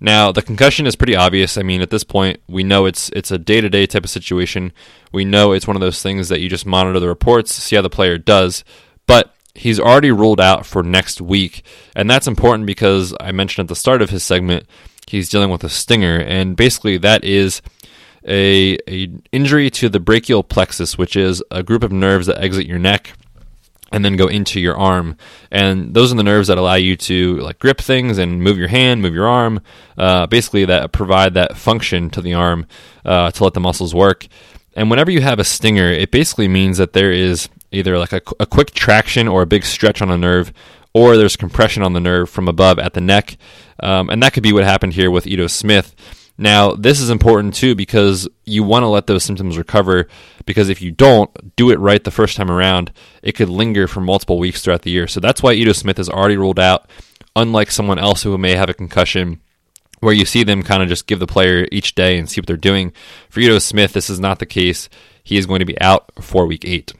Now, 0.00 0.32
the 0.32 0.42
concussion 0.42 0.86
is 0.86 0.96
pretty 0.96 1.16
obvious. 1.16 1.56
I 1.56 1.62
mean, 1.62 1.80
at 1.80 1.90
this 1.90 2.04
point, 2.04 2.40
we 2.48 2.64
know 2.64 2.86
it's 2.86 3.10
it's 3.10 3.30
a 3.30 3.38
day 3.38 3.60
to 3.60 3.68
day 3.68 3.86
type 3.86 4.04
of 4.04 4.10
situation. 4.10 4.72
We 5.12 5.24
know 5.24 5.52
it's 5.52 5.66
one 5.66 5.76
of 5.76 5.80
those 5.80 6.02
things 6.02 6.28
that 6.28 6.40
you 6.40 6.48
just 6.48 6.66
monitor 6.66 7.00
the 7.00 7.08
reports, 7.08 7.54
see 7.54 7.76
how 7.76 7.82
the 7.82 7.90
player 7.90 8.18
does. 8.18 8.64
But 9.06 9.34
he's 9.54 9.78
already 9.78 10.10
ruled 10.10 10.40
out 10.40 10.66
for 10.66 10.82
next 10.82 11.20
week, 11.20 11.64
and 11.94 12.10
that's 12.10 12.26
important 12.26 12.66
because 12.66 13.14
I 13.20 13.32
mentioned 13.32 13.66
at 13.66 13.68
the 13.68 13.76
start 13.76 14.02
of 14.02 14.10
his 14.10 14.22
segment 14.22 14.66
he's 15.06 15.28
dealing 15.28 15.50
with 15.50 15.64
a 15.64 15.68
stinger, 15.68 16.18
and 16.18 16.56
basically 16.56 16.98
that 16.98 17.24
is 17.24 17.62
a, 18.26 18.78
a 18.88 19.10
injury 19.32 19.70
to 19.70 19.88
the 19.88 20.00
brachial 20.00 20.42
plexus, 20.42 20.98
which 20.98 21.14
is 21.14 21.42
a 21.50 21.62
group 21.62 21.82
of 21.82 21.92
nerves 21.92 22.26
that 22.26 22.42
exit 22.42 22.66
your 22.66 22.78
neck 22.78 23.12
and 23.94 24.04
then 24.04 24.16
go 24.16 24.26
into 24.26 24.58
your 24.58 24.76
arm. 24.76 25.16
And 25.52 25.94
those 25.94 26.12
are 26.12 26.16
the 26.16 26.24
nerves 26.24 26.48
that 26.48 26.58
allow 26.58 26.74
you 26.74 26.96
to 26.96 27.38
like 27.38 27.60
grip 27.60 27.80
things 27.80 28.18
and 28.18 28.42
move 28.42 28.58
your 28.58 28.66
hand, 28.66 29.02
move 29.02 29.14
your 29.14 29.28
arm. 29.28 29.60
Uh, 29.96 30.26
basically, 30.26 30.64
that 30.64 30.90
provide 30.90 31.34
that 31.34 31.56
function 31.56 32.10
to 32.10 32.20
the 32.20 32.34
arm 32.34 32.66
uh, 33.04 33.30
to 33.30 33.44
let 33.44 33.54
the 33.54 33.60
muscles 33.60 33.94
work. 33.94 34.26
And 34.74 34.90
whenever 34.90 35.12
you 35.12 35.20
have 35.20 35.38
a 35.38 35.44
stinger, 35.44 35.86
it 35.86 36.10
basically 36.10 36.48
means 36.48 36.78
that 36.78 36.92
there 36.92 37.12
is 37.12 37.48
either 37.70 37.96
like 37.96 38.12
a, 38.12 38.20
a 38.40 38.46
quick 38.46 38.72
traction 38.72 39.28
or 39.28 39.42
a 39.42 39.46
big 39.46 39.64
stretch 39.64 40.02
on 40.02 40.10
a 40.10 40.18
nerve, 40.18 40.52
or 40.92 41.16
there's 41.16 41.36
compression 41.36 41.84
on 41.84 41.92
the 41.92 42.00
nerve 42.00 42.28
from 42.28 42.48
above 42.48 42.80
at 42.80 42.94
the 42.94 43.00
neck. 43.00 43.36
Um, 43.78 44.10
and 44.10 44.20
that 44.24 44.32
could 44.32 44.42
be 44.42 44.52
what 44.52 44.64
happened 44.64 44.94
here 44.94 45.10
with 45.10 45.28
Ito 45.28 45.46
Smith. 45.46 45.94
Now, 46.36 46.72
this 46.72 47.00
is 47.00 47.10
important 47.10 47.54
too 47.54 47.74
because 47.74 48.28
you 48.44 48.64
want 48.64 48.82
to 48.82 48.88
let 48.88 49.06
those 49.06 49.22
symptoms 49.22 49.56
recover 49.56 50.08
because 50.46 50.68
if 50.68 50.82
you 50.82 50.90
don't 50.90 51.56
do 51.56 51.70
it 51.70 51.78
right 51.78 52.02
the 52.02 52.10
first 52.10 52.36
time 52.36 52.50
around, 52.50 52.92
it 53.22 53.32
could 53.32 53.48
linger 53.48 53.86
for 53.86 54.00
multiple 54.00 54.38
weeks 54.38 54.62
throughout 54.62 54.82
the 54.82 54.90
year. 54.90 55.06
So 55.06 55.20
that's 55.20 55.42
why 55.42 55.52
Ito 55.52 55.72
Smith 55.72 55.98
is 55.98 56.10
already 56.10 56.36
ruled 56.36 56.58
out, 56.58 56.88
unlike 57.36 57.70
someone 57.70 57.98
else 57.98 58.22
who 58.22 58.36
may 58.36 58.56
have 58.56 58.68
a 58.68 58.74
concussion 58.74 59.40
where 60.00 60.12
you 60.12 60.24
see 60.24 60.42
them 60.42 60.62
kind 60.62 60.82
of 60.82 60.88
just 60.88 61.06
give 61.06 61.20
the 61.20 61.26
player 61.26 61.66
each 61.70 61.94
day 61.94 62.18
and 62.18 62.28
see 62.28 62.40
what 62.40 62.46
they're 62.46 62.56
doing. 62.56 62.92
For 63.30 63.40
Ito 63.40 63.58
Smith, 63.60 63.92
this 63.92 64.10
is 64.10 64.20
not 64.20 64.38
the 64.38 64.46
case. 64.46 64.88
He 65.22 65.38
is 65.38 65.46
going 65.46 65.60
to 65.60 65.64
be 65.64 65.80
out 65.80 66.10
for 66.20 66.46
week 66.46 66.64
eight. 66.64 66.92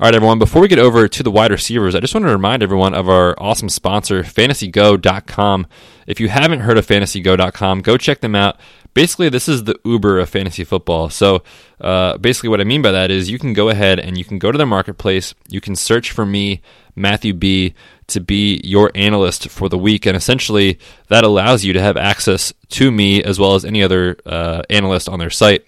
All 0.00 0.06
right, 0.06 0.14
everyone, 0.14 0.38
before 0.38 0.62
we 0.62 0.68
get 0.68 0.78
over 0.78 1.06
to 1.06 1.22
the 1.22 1.30
wide 1.30 1.50
receivers, 1.50 1.94
I 1.94 2.00
just 2.00 2.14
want 2.14 2.24
to 2.24 2.32
remind 2.32 2.62
everyone 2.62 2.94
of 2.94 3.10
our 3.10 3.36
awesome 3.38 3.68
sponsor, 3.68 4.22
fantasygo.com. 4.22 5.66
If 6.06 6.18
you 6.18 6.28
haven't 6.28 6.60
heard 6.60 6.78
of 6.78 6.86
fantasygo.com, 6.86 7.82
go 7.82 7.98
check 7.98 8.22
them 8.22 8.34
out. 8.34 8.58
Basically, 8.94 9.28
this 9.28 9.48
is 9.48 9.64
the 9.64 9.78
Uber 9.84 10.18
of 10.18 10.30
fantasy 10.30 10.64
football. 10.64 11.10
So, 11.10 11.42
uh, 11.78 12.16
basically, 12.16 12.48
what 12.48 12.60
I 12.62 12.64
mean 12.64 12.80
by 12.80 12.90
that 12.90 13.10
is 13.10 13.28
you 13.28 13.38
can 13.38 13.52
go 13.52 13.68
ahead 13.68 14.00
and 14.00 14.16
you 14.16 14.24
can 14.24 14.38
go 14.38 14.50
to 14.50 14.56
their 14.56 14.66
marketplace, 14.66 15.34
you 15.48 15.60
can 15.60 15.76
search 15.76 16.10
for 16.10 16.24
me, 16.24 16.62
Matthew 16.96 17.34
B, 17.34 17.74
to 18.08 18.20
be 18.20 18.62
your 18.64 18.90
analyst 18.94 19.50
for 19.50 19.68
the 19.68 19.78
week. 19.78 20.06
And 20.06 20.16
essentially, 20.16 20.78
that 21.08 21.22
allows 21.22 21.64
you 21.64 21.74
to 21.74 21.80
have 21.82 21.98
access 21.98 22.52
to 22.70 22.90
me 22.90 23.22
as 23.22 23.38
well 23.38 23.54
as 23.54 23.64
any 23.66 23.82
other 23.82 24.16
uh, 24.24 24.62
analyst 24.70 25.06
on 25.10 25.18
their 25.18 25.30
site 25.30 25.66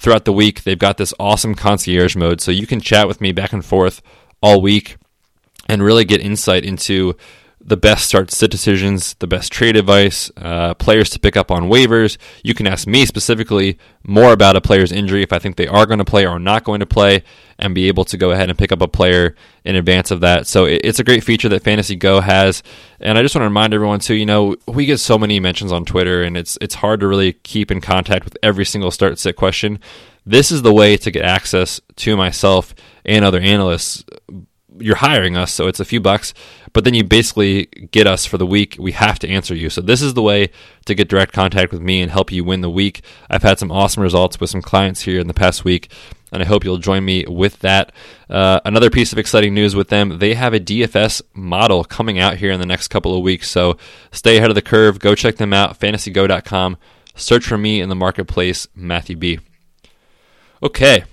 throughout 0.00 0.24
the 0.24 0.32
week. 0.32 0.64
They've 0.64 0.78
got 0.78 0.96
this 0.96 1.14
awesome 1.20 1.54
concierge 1.54 2.16
mode, 2.16 2.40
so 2.40 2.50
you 2.50 2.66
can 2.66 2.80
chat 2.80 3.06
with 3.06 3.20
me 3.20 3.32
back 3.32 3.52
and 3.52 3.64
forth 3.64 4.02
all 4.42 4.60
week 4.60 4.96
and 5.68 5.82
really 5.82 6.04
get 6.04 6.20
insight 6.20 6.64
into 6.64 7.14
the 7.62 7.76
best 7.76 8.06
start 8.06 8.30
sit 8.30 8.50
decisions, 8.50 9.14
the 9.14 9.26
best 9.26 9.52
trade 9.52 9.76
advice, 9.76 10.30
uh, 10.38 10.74
players 10.74 11.10
to 11.10 11.20
pick 11.20 11.36
up 11.36 11.50
on 11.50 11.64
waivers. 11.64 12.16
You 12.42 12.54
can 12.54 12.66
ask 12.66 12.86
me 12.86 13.04
specifically 13.04 13.78
more 14.02 14.32
about 14.32 14.56
a 14.56 14.60
player's 14.60 14.90
injury 14.90 15.22
if 15.22 15.32
I 15.32 15.38
think 15.38 15.56
they 15.56 15.66
are 15.66 15.84
going 15.84 15.98
to 15.98 16.04
play 16.04 16.26
or 16.26 16.38
not 16.38 16.64
going 16.64 16.80
to 16.80 16.86
play, 16.86 17.22
and 17.58 17.74
be 17.74 17.88
able 17.88 18.06
to 18.06 18.16
go 18.16 18.30
ahead 18.30 18.48
and 18.48 18.58
pick 18.58 18.72
up 18.72 18.80
a 18.80 18.88
player 18.88 19.34
in 19.64 19.76
advance 19.76 20.10
of 20.10 20.20
that. 20.20 20.46
So 20.46 20.64
it's 20.64 20.98
a 20.98 21.04
great 21.04 21.22
feature 21.22 21.50
that 21.50 21.62
Fantasy 21.62 21.94
Go 21.94 22.22
has. 22.22 22.62
And 22.98 23.18
I 23.18 23.22
just 23.22 23.34
want 23.34 23.42
to 23.42 23.48
remind 23.48 23.74
everyone 23.74 24.00
too, 24.00 24.14
you 24.14 24.24
know, 24.24 24.56
we 24.66 24.86
get 24.86 24.98
so 24.98 25.18
many 25.18 25.38
mentions 25.38 25.70
on 25.70 25.84
Twitter, 25.84 26.22
and 26.22 26.36
it's 26.36 26.56
it's 26.62 26.76
hard 26.76 27.00
to 27.00 27.06
really 27.06 27.34
keep 27.34 27.70
in 27.70 27.82
contact 27.82 28.24
with 28.24 28.36
every 28.42 28.64
single 28.64 28.90
start 28.90 29.18
sit 29.18 29.36
question. 29.36 29.78
This 30.24 30.50
is 30.50 30.62
the 30.62 30.72
way 30.72 30.96
to 30.96 31.10
get 31.10 31.24
access 31.24 31.80
to 31.96 32.16
myself 32.16 32.74
and 33.04 33.24
other 33.24 33.40
analysts 33.40 34.04
you're 34.78 34.96
hiring 34.96 35.36
us, 35.36 35.52
so 35.52 35.66
it's 35.66 35.80
a 35.80 35.84
few 35.84 36.00
bucks, 36.00 36.32
but 36.72 36.84
then 36.84 36.94
you 36.94 37.04
basically 37.04 37.66
get 37.66 38.06
us 38.06 38.24
for 38.24 38.38
the 38.38 38.46
week. 38.46 38.76
We 38.78 38.92
have 38.92 39.18
to 39.20 39.28
answer 39.28 39.54
you. 39.54 39.70
So 39.70 39.80
this 39.80 40.02
is 40.02 40.14
the 40.14 40.22
way 40.22 40.50
to 40.86 40.94
get 40.94 41.08
direct 41.08 41.32
contact 41.32 41.72
with 41.72 41.80
me 41.80 42.00
and 42.00 42.10
help 42.10 42.30
you 42.30 42.44
win 42.44 42.60
the 42.60 42.70
week. 42.70 43.02
I've 43.28 43.42
had 43.42 43.58
some 43.58 43.72
awesome 43.72 44.02
results 44.02 44.38
with 44.40 44.50
some 44.50 44.62
clients 44.62 45.02
here 45.02 45.20
in 45.20 45.26
the 45.26 45.34
past 45.34 45.64
week, 45.64 45.90
and 46.32 46.42
I 46.42 46.46
hope 46.46 46.64
you'll 46.64 46.78
join 46.78 47.04
me 47.04 47.24
with 47.26 47.58
that. 47.60 47.92
Uh, 48.28 48.60
another 48.64 48.90
piece 48.90 49.12
of 49.12 49.18
exciting 49.18 49.54
news 49.54 49.74
with 49.74 49.88
them, 49.88 50.18
they 50.18 50.34
have 50.34 50.54
a 50.54 50.60
DFS 50.60 51.22
model 51.34 51.84
coming 51.84 52.18
out 52.18 52.36
here 52.36 52.52
in 52.52 52.60
the 52.60 52.66
next 52.66 52.88
couple 52.88 53.16
of 53.16 53.22
weeks. 53.22 53.48
So 53.50 53.76
stay 54.12 54.36
ahead 54.36 54.50
of 54.50 54.54
the 54.54 54.62
curve. 54.62 54.98
Go 54.98 55.14
check 55.14 55.36
them 55.36 55.52
out, 55.52 55.78
fantasygo.com. 55.78 56.76
Search 57.16 57.46
for 57.46 57.58
me 57.58 57.80
in 57.80 57.88
the 57.88 57.94
marketplace, 57.96 58.68
Matthew 58.74 59.16
B. 59.16 59.40
Okay, 60.62 61.04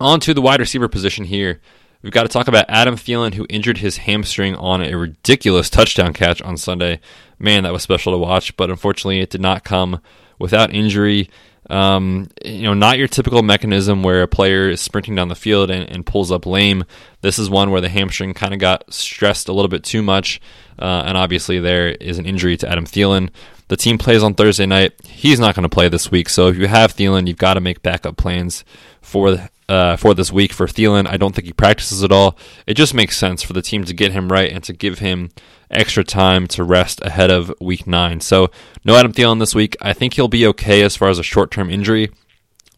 on 0.00 0.18
to 0.20 0.34
the 0.34 0.42
wide 0.42 0.60
receiver 0.60 0.88
position 0.88 1.26
here. 1.26 1.60
We've 2.02 2.12
got 2.12 2.22
to 2.22 2.28
talk 2.28 2.48
about 2.48 2.64
Adam 2.68 2.96
Thielen, 2.96 3.34
who 3.34 3.46
injured 3.50 3.78
his 3.78 3.98
hamstring 3.98 4.54
on 4.56 4.82
a 4.82 4.94
ridiculous 4.94 5.68
touchdown 5.68 6.14
catch 6.14 6.40
on 6.40 6.56
Sunday. 6.56 7.00
Man, 7.38 7.64
that 7.64 7.72
was 7.72 7.82
special 7.82 8.12
to 8.12 8.18
watch, 8.18 8.56
but 8.56 8.70
unfortunately, 8.70 9.20
it 9.20 9.30
did 9.30 9.42
not 9.42 9.64
come 9.64 10.00
without 10.38 10.72
injury. 10.72 11.28
Um, 11.68 12.30
you 12.42 12.62
know, 12.62 12.74
not 12.74 12.98
your 12.98 13.06
typical 13.06 13.42
mechanism 13.42 14.02
where 14.02 14.22
a 14.22 14.28
player 14.28 14.70
is 14.70 14.80
sprinting 14.80 15.14
down 15.14 15.28
the 15.28 15.34
field 15.34 15.70
and, 15.70 15.88
and 15.90 16.06
pulls 16.06 16.32
up 16.32 16.46
lame. 16.46 16.84
This 17.20 17.38
is 17.38 17.50
one 17.50 17.70
where 17.70 17.82
the 17.82 17.88
hamstring 17.90 18.32
kind 18.32 18.54
of 18.54 18.60
got 18.60 18.92
stressed 18.92 19.48
a 19.48 19.52
little 19.52 19.68
bit 19.68 19.84
too 19.84 20.02
much, 20.02 20.40
uh, 20.78 21.04
and 21.06 21.18
obviously 21.18 21.60
there 21.60 21.88
is 21.88 22.18
an 22.18 22.24
injury 22.26 22.56
to 22.56 22.68
Adam 22.68 22.86
Thielen. 22.86 23.28
The 23.68 23.76
team 23.76 23.98
plays 23.98 24.22
on 24.22 24.34
Thursday 24.34 24.66
night. 24.66 24.94
He's 25.06 25.38
not 25.38 25.54
going 25.54 25.62
to 25.62 25.68
play 25.68 25.88
this 25.88 26.10
week, 26.10 26.28
so 26.28 26.48
if 26.48 26.56
you 26.56 26.66
have 26.66 26.96
Thielen, 26.96 27.28
you've 27.28 27.36
got 27.36 27.54
to 27.54 27.60
make 27.60 27.82
backup 27.82 28.16
plans 28.16 28.64
for 29.00 29.48
uh, 29.70 29.96
for 29.96 30.14
this 30.14 30.32
week 30.32 30.52
for 30.52 30.66
Thielen. 30.66 31.06
I 31.06 31.16
don't 31.16 31.34
think 31.34 31.46
he 31.46 31.52
practices 31.52 32.02
at 32.02 32.10
all. 32.10 32.36
It 32.66 32.74
just 32.74 32.92
makes 32.92 33.16
sense 33.16 33.42
for 33.42 33.52
the 33.52 33.62
team 33.62 33.84
to 33.84 33.94
get 33.94 34.12
him 34.12 34.30
right 34.30 34.50
and 34.50 34.64
to 34.64 34.72
give 34.72 34.98
him 34.98 35.30
extra 35.70 36.02
time 36.02 36.48
to 36.48 36.64
rest 36.64 37.00
ahead 37.02 37.30
of 37.30 37.54
week 37.60 37.86
nine. 37.86 38.20
So, 38.20 38.50
no 38.84 38.96
Adam 38.96 39.12
Thielen 39.12 39.38
this 39.38 39.54
week. 39.54 39.76
I 39.80 39.92
think 39.92 40.14
he'll 40.14 40.28
be 40.28 40.46
okay 40.48 40.82
as 40.82 40.96
far 40.96 41.08
as 41.08 41.20
a 41.20 41.22
short 41.22 41.52
term 41.52 41.70
injury. 41.70 42.10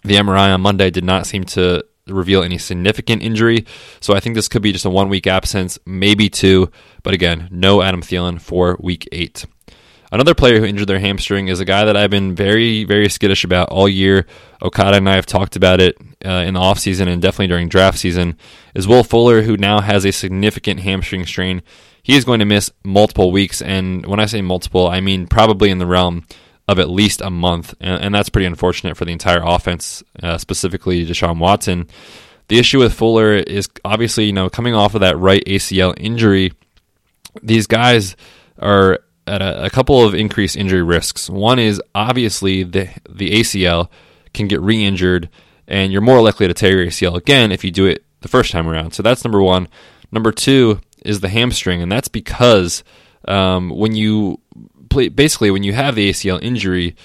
The 0.04 0.16
MRI 0.16 0.52
on 0.52 0.61
Monday 0.61 0.90
did 0.90 1.04
not 1.04 1.26
seem 1.26 1.44
to 1.44 1.84
reveal 2.06 2.42
any 2.42 2.58
significant 2.58 3.22
injury. 3.22 3.64
So 4.00 4.14
I 4.14 4.20
think 4.20 4.34
this 4.34 4.49
could 4.49 4.62
be 4.62 4.72
just 4.72 4.84
a 4.84 4.90
one 4.90 5.08
week 5.08 5.26
absence, 5.26 5.78
maybe 5.87 6.28
two. 6.28 6.70
But 7.02 7.14
again, 7.14 7.49
no 7.50 7.80
Adam 7.80 8.02
Thielen 8.02 8.40
for 8.40 8.76
week 8.80 9.08
eight. 9.12 9.46
Another 10.12 10.35
player 10.35 10.59
who 10.59 10.66
injured 10.66 10.88
their 10.88 10.99
hamstring 10.99 11.49
is 11.49 11.59
a 11.59 11.64
guy 11.64 11.87
that 11.87 11.97
I've 11.97 12.11
been 12.11 12.35
very, 12.35 12.85
very 12.85 13.09
skittish 13.09 13.45
about 13.45 13.71
all 13.71 13.88
year. 13.88 14.26
Okada 14.61 14.99
and 14.99 15.09
I 15.09 15.14
have 15.14 15.25
talked 15.25 15.57
about 15.57 15.81
it 15.81 15.97
uh, 16.23 16.45
in 16.47 16.52
the 16.52 16.61
offseason 16.61 17.09
and 17.09 17.23
definitely 17.23 17.47
during 17.47 17.71
draft 17.71 17.99
season. 17.99 18.37
Is 18.75 18.87
Will 18.87 19.04
Fuller, 19.04 19.40
who 19.40 19.57
now 19.57 19.81
has 19.81 20.04
a 20.04 20.12
significant 20.12 20.81
hamstring 20.81 21.25
strain. 21.25 21.62
He 22.02 22.14
is 22.14 22.26
going 22.26 22.40
to 22.40 22.45
miss 22.45 22.71
multiple 22.85 23.33
weeks. 23.33 23.62
And 23.62 24.04
when 24.04 24.21
I 24.21 24.26
say 24.26 24.42
multiple, 24.42 24.87
I 24.87 25.00
mean 25.00 25.28
probably 25.28 25.71
in 25.71 25.78
the 25.78 25.87
realm 25.87 26.26
of 26.69 26.78
at 26.78 26.90
least 26.90 27.23
a 27.23 27.31
month. 27.31 27.75
And, 27.81 28.04
and 28.04 28.14
that's 28.14 28.28
pretty 28.28 28.47
unfortunate 28.47 28.99
for 28.99 29.07
the 29.07 29.12
entire 29.12 29.40
offense, 29.42 30.02
uh, 30.23 30.37
specifically 30.37 31.07
Deshaun 31.07 31.38
Watson. 31.38 31.88
The 32.49 32.59
issue 32.59 32.81
with 32.81 32.92
Fuller 32.92 33.33
is 33.37 33.71
obviously, 33.83 34.26
you 34.26 34.35
know, 34.35 34.50
coming 34.50 34.75
off 34.75 34.95
of 34.95 35.00
that 35.00 35.16
right 35.16 35.42
ACL 35.47 35.95
injury, 35.97 36.52
these 37.42 37.66
guys 37.66 38.14
are 38.59 38.99
at 39.26 39.43
a, 39.43 39.67
a, 39.67 39.71
couple 39.71 40.05
of 40.05 40.14
increased 40.14 40.57
injury 40.57 40.83
risks. 40.83 41.31
One 41.31 41.59
is 41.59 41.81
obviously 41.95 42.62
the 42.62 42.88
the 43.09 43.31
ACL 43.31 43.88
can 44.35 44.49
get 44.49 44.61
re-injured, 44.61 45.29
and 45.67 45.93
you're 45.93 46.00
more 46.00 46.21
likely 46.21 46.49
to 46.49 46.55
tear 46.55 46.79
your 46.79 46.87
ACL 46.87 47.17
again 47.17 47.52
if 47.52 47.64
you 47.64 47.71
do 47.71 47.87
it 47.87 48.05
the 48.21 48.29
first 48.29 48.50
time 48.50 48.69
around. 48.69 48.93
So 48.93 49.02
that's 49.02 49.25
number 49.25 49.43
one. 49.43 49.69
Number 50.11 50.33
two 50.33 50.81
is 51.05 51.21
the 51.21 51.29
hamstring, 51.29 51.83
and 51.83 51.91
that's 51.91 52.09
because 52.09 52.85
um, 53.29 53.71
when 53.71 53.95
you 53.95 54.41
play, 54.91 55.09
basically 55.09 55.50
when 55.50 55.62
you 55.62 55.73
have 55.73 55.95
the 55.95 56.11
ACL 56.11 56.43
injury, 56.43 56.97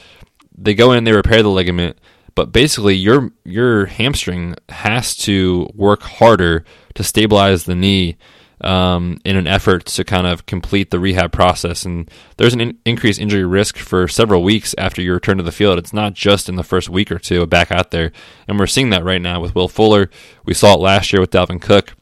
they 0.58 0.74
go 0.74 0.92
in 0.92 1.04
they 1.04 1.14
repair 1.14 1.44
the 1.44 1.50
ligament, 1.50 1.98
but 2.36 2.52
basically 2.52 2.96
your 2.96 3.32
your 3.44 3.86
hamstring 3.86 4.56
has 4.70 5.16
to 5.18 5.70
work 5.74 6.02
harder 6.02 6.66
to 6.96 7.04
stabilize 7.04 7.66
the 7.66 7.76
knee 7.76 8.18
um, 8.62 9.20
in 9.24 9.36
an 9.36 9.48
effort 9.48 9.86
to 9.86 10.04
kind 10.04 10.26
of 10.26 10.46
complete 10.46 10.90
the 10.90 11.00
rehab 11.00 11.32
process. 11.32 11.86
And 11.86 12.10
there's 12.38 12.54
an 12.54 12.62
in- 12.62 12.78
increased 12.86 13.20
injury 13.20 13.46
risk 13.46 13.78
for 13.78 14.08
several 14.08 14.44
weeks 14.44 14.74
after 14.78 15.02
you 15.02 15.14
return 15.14 15.38
to 15.38 15.44
the 15.44 15.52
field. 15.52 15.78
It's 15.78 15.94
not 15.94 16.14
just 16.14 16.50
in 16.50 16.56
the 16.56 16.64
first 16.64 16.90
week 16.90 17.12
or 17.12 17.20
two 17.20 17.46
back 17.46 17.72
out 17.72 17.92
there. 17.92 18.12
And 18.48 18.58
we're 18.58 18.68
seeing 18.68 18.90
that 18.90 19.04
right 19.04 19.22
now 19.22 19.40
with 19.40 19.56
Will 19.56 19.68
Fuller. 19.68 20.10
We 20.46 20.54
saw 20.54 20.74
it 20.74 20.80
last 20.80 21.14
year 21.14 21.22
with 21.22 21.32
Dalvin 21.32 21.62
Cook. 21.62 21.96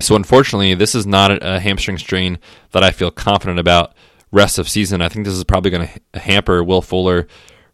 So 0.00 0.14
unfortunately, 0.14 0.74
this 0.74 0.94
is 0.94 1.06
not 1.06 1.42
a 1.42 1.60
hamstring 1.60 1.98
strain 1.98 2.38
that 2.72 2.84
I 2.84 2.90
feel 2.90 3.10
confident 3.10 3.58
about 3.58 3.94
rest 4.30 4.58
of 4.58 4.68
season. 4.68 5.00
I 5.00 5.08
think 5.08 5.24
this 5.24 5.34
is 5.34 5.44
probably 5.44 5.70
going 5.70 5.88
to 6.12 6.20
hamper 6.20 6.62
Will 6.62 6.82
Fuller 6.82 7.26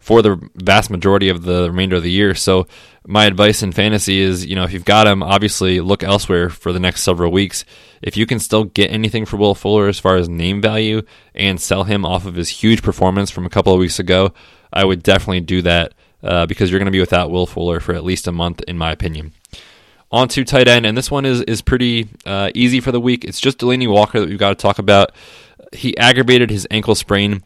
for 0.03 0.21
the 0.21 0.37
vast 0.57 0.91
majority 0.91 1.29
of 1.29 1.45
the 1.45 1.71
remainder 1.71 1.95
of 1.95 2.03
the 2.03 2.11
year. 2.11 2.35
So 2.35 2.67
my 3.07 3.25
advice 3.25 3.63
in 3.63 3.71
fantasy 3.71 4.19
is, 4.19 4.45
you 4.45 4.57
know, 4.57 4.65
if 4.65 4.73
you've 4.73 4.85
got 4.85 5.07
him, 5.07 5.23
obviously 5.23 5.81
look 5.81 6.03
elsewhere 6.03 6.51
for 6.51 6.73
the 6.73 6.81
next 6.81 7.03
several 7.03 7.31
weeks. 7.31 7.65
If 8.03 8.17
you 8.17 8.27
can 8.27 8.41
still 8.41 8.65
get 8.65 8.91
anything 8.91 9.25
for 9.25 9.37
Will 9.37 9.55
Fuller 9.55 9.87
as 9.87 10.01
far 10.01 10.17
as 10.17 10.29
name 10.29 10.61
value 10.61 11.03
and 11.37 11.61
sell 11.61 11.85
him 11.85 12.05
off 12.05 12.27
of 12.27 12.35
his 12.35 12.49
huge 12.49 12.83
performance 12.83 13.31
from 13.31 13.47
a 13.47 13.49
couple 13.49 13.73
of 13.73 13.79
weeks 13.79 14.01
ago, 14.01 14.35
I 14.73 14.85
would 14.85 15.05
definitely 15.05 15.41
do 15.41 15.63
that 15.63 15.95
uh, 16.25 16.47
because 16.47 16.71
you're 16.71 16.81
going 16.81 16.87
to 16.87 16.93
be 16.93 17.01
without 17.01 17.31
Will 17.31 17.47
Fuller 17.47 17.79
for 17.79 17.95
at 17.95 18.03
least 18.03 18.27
a 18.27 18.33
month, 18.33 18.61
in 18.67 18.77
my 18.77 18.91
opinion. 18.91 19.33
On 20.11 20.27
to 20.29 20.45
tight 20.45 20.67
end, 20.67 20.85
and 20.85 20.99
this 20.99 21.11
one 21.11 21.25
is 21.25 21.41
is 21.43 21.63
pretty 21.63 22.09
uh, 22.27 22.51
easy 22.55 22.81
for 22.81 22.93
the 22.93 23.01
week. 23.01 23.25
It's 23.25 23.41
just 23.41 23.59
Delanie 23.59 23.91
Walker 23.91 24.21
that 24.21 24.29
we've 24.29 24.39
got 24.39 24.51
to 24.51 24.57
talk 24.57 24.79
about. 24.79 25.13
He 25.73 25.97
aggravated 25.97 26.51
his 26.51 26.67
ankle 26.71 26.95
sprain 26.95 27.43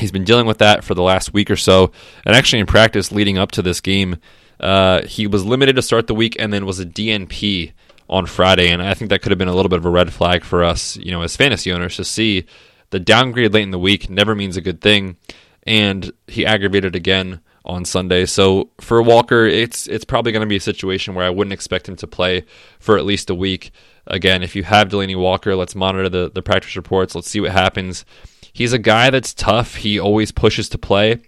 He's 0.00 0.12
been 0.12 0.24
dealing 0.24 0.46
with 0.46 0.58
that 0.58 0.82
for 0.82 0.94
the 0.94 1.02
last 1.02 1.32
week 1.32 1.50
or 1.50 1.56
so. 1.56 1.92
And 2.24 2.34
actually, 2.34 2.60
in 2.60 2.66
practice 2.66 3.12
leading 3.12 3.38
up 3.38 3.52
to 3.52 3.62
this 3.62 3.80
game, 3.80 4.16
uh, 4.58 5.02
he 5.02 5.26
was 5.26 5.44
limited 5.44 5.76
to 5.76 5.82
start 5.82 6.06
the 6.06 6.14
week 6.14 6.36
and 6.38 6.52
then 6.52 6.66
was 6.66 6.80
a 6.80 6.86
DNP 6.86 7.72
on 8.08 8.26
Friday. 8.26 8.68
And 8.68 8.82
I 8.82 8.94
think 8.94 9.10
that 9.10 9.22
could 9.22 9.30
have 9.30 9.38
been 9.38 9.48
a 9.48 9.54
little 9.54 9.68
bit 9.68 9.78
of 9.78 9.86
a 9.86 9.90
red 9.90 10.12
flag 10.12 10.44
for 10.44 10.64
us, 10.64 10.96
you 10.96 11.12
know, 11.12 11.22
as 11.22 11.36
fantasy 11.36 11.72
owners 11.72 11.96
to 11.96 12.04
see 12.04 12.46
the 12.90 13.00
downgrade 13.00 13.54
late 13.54 13.62
in 13.62 13.70
the 13.70 13.78
week 13.78 14.10
never 14.10 14.34
means 14.34 14.56
a 14.56 14.60
good 14.60 14.80
thing. 14.80 15.16
And 15.62 16.10
he 16.26 16.44
aggravated 16.44 16.96
again 16.96 17.40
on 17.64 17.84
Sunday. 17.84 18.26
So 18.26 18.70
for 18.80 19.02
Walker, 19.02 19.44
it's 19.44 19.86
it's 19.86 20.04
probably 20.04 20.32
going 20.32 20.40
to 20.40 20.48
be 20.48 20.56
a 20.56 20.60
situation 20.60 21.14
where 21.14 21.24
I 21.24 21.30
wouldn't 21.30 21.52
expect 21.52 21.88
him 21.88 21.96
to 21.96 22.06
play 22.06 22.44
for 22.78 22.96
at 22.96 23.04
least 23.04 23.30
a 23.30 23.34
week. 23.34 23.70
Again, 24.06 24.42
if 24.42 24.56
you 24.56 24.64
have 24.64 24.88
Delanie 24.88 25.18
Walker, 25.18 25.54
let's 25.54 25.76
monitor 25.76 26.08
the, 26.08 26.30
the 26.34 26.42
practice 26.42 26.74
reports. 26.74 27.14
Let's 27.14 27.30
see 27.30 27.40
what 27.40 27.52
happens 27.52 28.04
he's 28.52 28.72
a 28.72 28.78
guy 28.78 29.10
that's 29.10 29.34
tough. 29.34 29.76
He 29.76 29.98
always 29.98 30.32
pushes 30.32 30.68
to 30.70 30.78
play, 30.78 31.18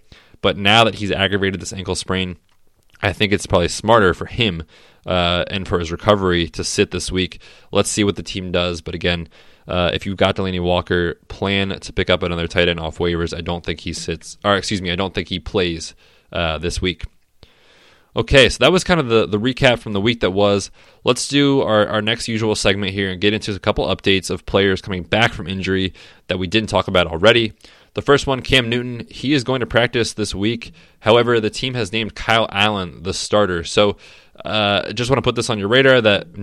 but 0.41 0.57
now 0.57 0.83
that 0.83 0.95
he's 0.95 1.11
aggravated 1.11 1.61
this 1.61 1.73
ankle 1.73 1.95
sprain, 1.95 2.37
I 3.01 3.13
think 3.13 3.33
it's 3.33 3.45
probably 3.45 3.67
smarter 3.67 4.13
for 4.13 4.25
him 4.25 4.63
uh, 5.05 5.43
and 5.49 5.67
for 5.67 5.79
his 5.79 5.91
recovery 5.91 6.47
to 6.49 6.63
sit 6.63 6.91
this 6.91 7.11
week. 7.11 7.41
Let's 7.71 7.89
see 7.89 8.03
what 8.03 8.15
the 8.15 8.23
team 8.23 8.51
does. 8.51 8.81
But 8.81 8.95
again, 8.95 9.27
uh, 9.67 9.91
if 9.93 10.05
you've 10.05 10.17
got 10.17 10.35
Delanie 10.35 10.63
Walker, 10.63 11.15
plan 11.27 11.77
to 11.79 11.93
pick 11.93 12.09
up 12.09 12.23
another 12.23 12.47
tight 12.47 12.67
end 12.67 12.79
off 12.79 12.97
waivers. 12.97 13.35
I 13.35 13.41
don't 13.41 13.65
think 13.65 13.81
he 13.81 13.93
sits, 13.93 14.37
or 14.43 14.55
excuse 14.55 14.81
me, 14.81 14.91
I 14.91 14.95
don't 14.95 15.13
think 15.13 15.27
he 15.27 15.39
plays 15.39 15.93
uh, 16.31 16.57
this 16.57 16.81
week. 16.81 17.03
Okay, 18.15 18.47
so 18.47 18.59
that 18.59 18.71
was 18.71 18.83
kind 18.83 18.99
of 18.99 19.07
the, 19.07 19.25
the 19.25 19.39
recap 19.39 19.79
from 19.79 19.93
the 19.93 20.01
week 20.01 20.19
that 20.19 20.31
was. 20.31 20.69
Let's 21.03 21.27
do 21.27 21.61
our, 21.61 21.87
our 21.87 22.01
next 22.01 22.27
usual 22.27 22.53
segment 22.53 22.93
here 22.93 23.09
and 23.09 23.19
get 23.19 23.33
into 23.33 23.51
a 23.55 23.59
couple 23.59 23.87
updates 23.87 24.29
of 24.29 24.45
players 24.45 24.83
coming 24.83 25.01
back 25.01 25.33
from 25.33 25.47
injury 25.47 25.93
that 26.27 26.39
we 26.39 26.47
didn't 26.47 26.69
talk 26.69 26.87
about 26.87 27.07
already. 27.07 27.53
The 27.93 28.01
first 28.01 28.25
one, 28.25 28.41
Cam 28.41 28.69
Newton, 28.69 29.05
he 29.09 29.33
is 29.33 29.43
going 29.43 29.59
to 29.59 29.67
practice 29.67 30.13
this 30.13 30.33
week. 30.33 30.73
However, 31.01 31.39
the 31.39 31.51
team 31.51 31.75
has 31.75 31.91
named 31.91 32.15
Kyle 32.15 32.49
Allen 32.51 33.03
the 33.03 33.13
starter. 33.13 33.63
So 33.63 33.97
uh, 34.43 34.91
just 34.93 35.11
want 35.11 35.17
to 35.19 35.23
put 35.23 35.35
this 35.35 35.49
on 35.49 35.59
your 35.59 35.67
radar 35.67 36.01
that 36.01 36.33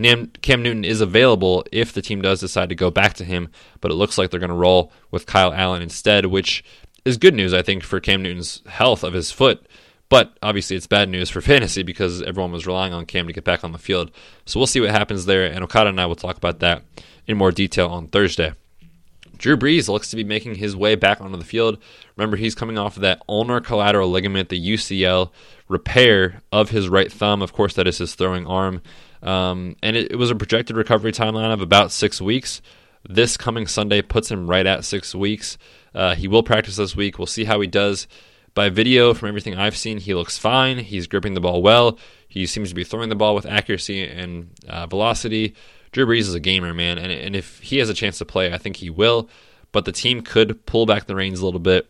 Cam 0.42 0.62
Newton 0.62 0.84
is 0.84 1.00
available 1.00 1.64
if 1.72 1.92
the 1.92 2.02
team 2.02 2.22
does 2.22 2.40
decide 2.40 2.68
to 2.68 2.76
go 2.76 2.90
back 2.90 3.14
to 3.14 3.24
him, 3.24 3.48
but 3.80 3.90
it 3.90 3.94
looks 3.94 4.16
like 4.16 4.30
they're 4.30 4.38
going 4.38 4.50
to 4.50 4.54
roll 4.54 4.92
with 5.10 5.26
Kyle 5.26 5.52
Allen 5.52 5.82
instead, 5.82 6.26
which 6.26 6.62
is 7.04 7.16
good 7.16 7.34
news, 7.34 7.52
I 7.52 7.62
think, 7.62 7.82
for 7.82 7.98
Cam 7.98 8.22
Newton's 8.22 8.62
health 8.66 9.02
of 9.02 9.12
his 9.12 9.32
foot. 9.32 9.66
But 10.08 10.36
obviously, 10.42 10.76
it's 10.76 10.86
bad 10.86 11.08
news 11.08 11.30
for 11.30 11.40
fantasy 11.40 11.82
because 11.82 12.22
everyone 12.22 12.52
was 12.52 12.66
relying 12.66 12.92
on 12.92 13.06
Cam 13.06 13.26
to 13.26 13.32
get 13.32 13.44
back 13.44 13.64
on 13.64 13.72
the 13.72 13.78
field. 13.78 14.12
So 14.44 14.60
we'll 14.60 14.68
see 14.68 14.80
what 14.80 14.90
happens 14.90 15.26
there, 15.26 15.46
and 15.46 15.64
Okada 15.64 15.90
and 15.90 16.00
I 16.00 16.06
will 16.06 16.16
talk 16.16 16.36
about 16.36 16.60
that 16.60 16.84
in 17.26 17.36
more 17.36 17.50
detail 17.50 17.88
on 17.88 18.06
Thursday. 18.06 18.52
Drew 19.40 19.56
Brees 19.56 19.88
looks 19.88 20.10
to 20.10 20.16
be 20.16 20.22
making 20.22 20.56
his 20.56 20.76
way 20.76 20.94
back 20.96 21.18
onto 21.18 21.38
the 21.38 21.44
field. 21.44 21.78
Remember, 22.14 22.36
he's 22.36 22.54
coming 22.54 22.76
off 22.76 22.96
of 22.96 23.02
that 23.02 23.22
ulnar 23.26 23.60
collateral 23.60 24.10
ligament, 24.10 24.50
the 24.50 24.74
UCL 24.74 25.30
repair 25.66 26.42
of 26.52 26.68
his 26.68 26.90
right 26.90 27.10
thumb. 27.10 27.40
Of 27.40 27.54
course, 27.54 27.72
that 27.74 27.86
is 27.86 27.96
his 27.96 28.14
throwing 28.14 28.46
arm. 28.46 28.82
Um, 29.22 29.76
and 29.82 29.96
it, 29.96 30.12
it 30.12 30.16
was 30.16 30.30
a 30.30 30.34
projected 30.34 30.76
recovery 30.76 31.12
timeline 31.12 31.54
of 31.54 31.62
about 31.62 31.90
six 31.90 32.20
weeks. 32.20 32.60
This 33.08 33.38
coming 33.38 33.66
Sunday 33.66 34.02
puts 34.02 34.30
him 34.30 34.46
right 34.46 34.66
at 34.66 34.84
six 34.84 35.14
weeks. 35.14 35.56
Uh, 35.94 36.14
he 36.14 36.28
will 36.28 36.42
practice 36.42 36.76
this 36.76 36.94
week. 36.94 37.18
We'll 37.18 37.26
see 37.26 37.44
how 37.44 37.62
he 37.62 37.66
does. 37.66 38.06
By 38.52 38.68
video, 38.68 39.14
from 39.14 39.28
everything 39.28 39.54
I've 39.54 39.76
seen, 39.76 39.98
he 39.98 40.12
looks 40.12 40.36
fine. 40.36 40.78
He's 40.78 41.06
gripping 41.06 41.32
the 41.32 41.40
ball 41.40 41.62
well. 41.62 41.98
He 42.28 42.44
seems 42.44 42.68
to 42.68 42.74
be 42.74 42.84
throwing 42.84 43.08
the 43.08 43.14
ball 43.14 43.34
with 43.34 43.46
accuracy 43.46 44.06
and 44.06 44.50
uh, 44.68 44.86
velocity. 44.86 45.54
Drew 45.92 46.06
Brees 46.06 46.20
is 46.20 46.34
a 46.34 46.40
gamer, 46.40 46.72
man, 46.72 46.98
and, 46.98 47.10
and 47.10 47.34
if 47.34 47.58
he 47.60 47.78
has 47.78 47.88
a 47.88 47.94
chance 47.94 48.18
to 48.18 48.24
play, 48.24 48.52
I 48.52 48.58
think 48.58 48.76
he 48.76 48.90
will. 48.90 49.28
But 49.72 49.84
the 49.84 49.92
team 49.92 50.22
could 50.22 50.64
pull 50.66 50.86
back 50.86 51.06
the 51.06 51.14
reins 51.14 51.40
a 51.40 51.44
little 51.44 51.60
bit 51.60 51.88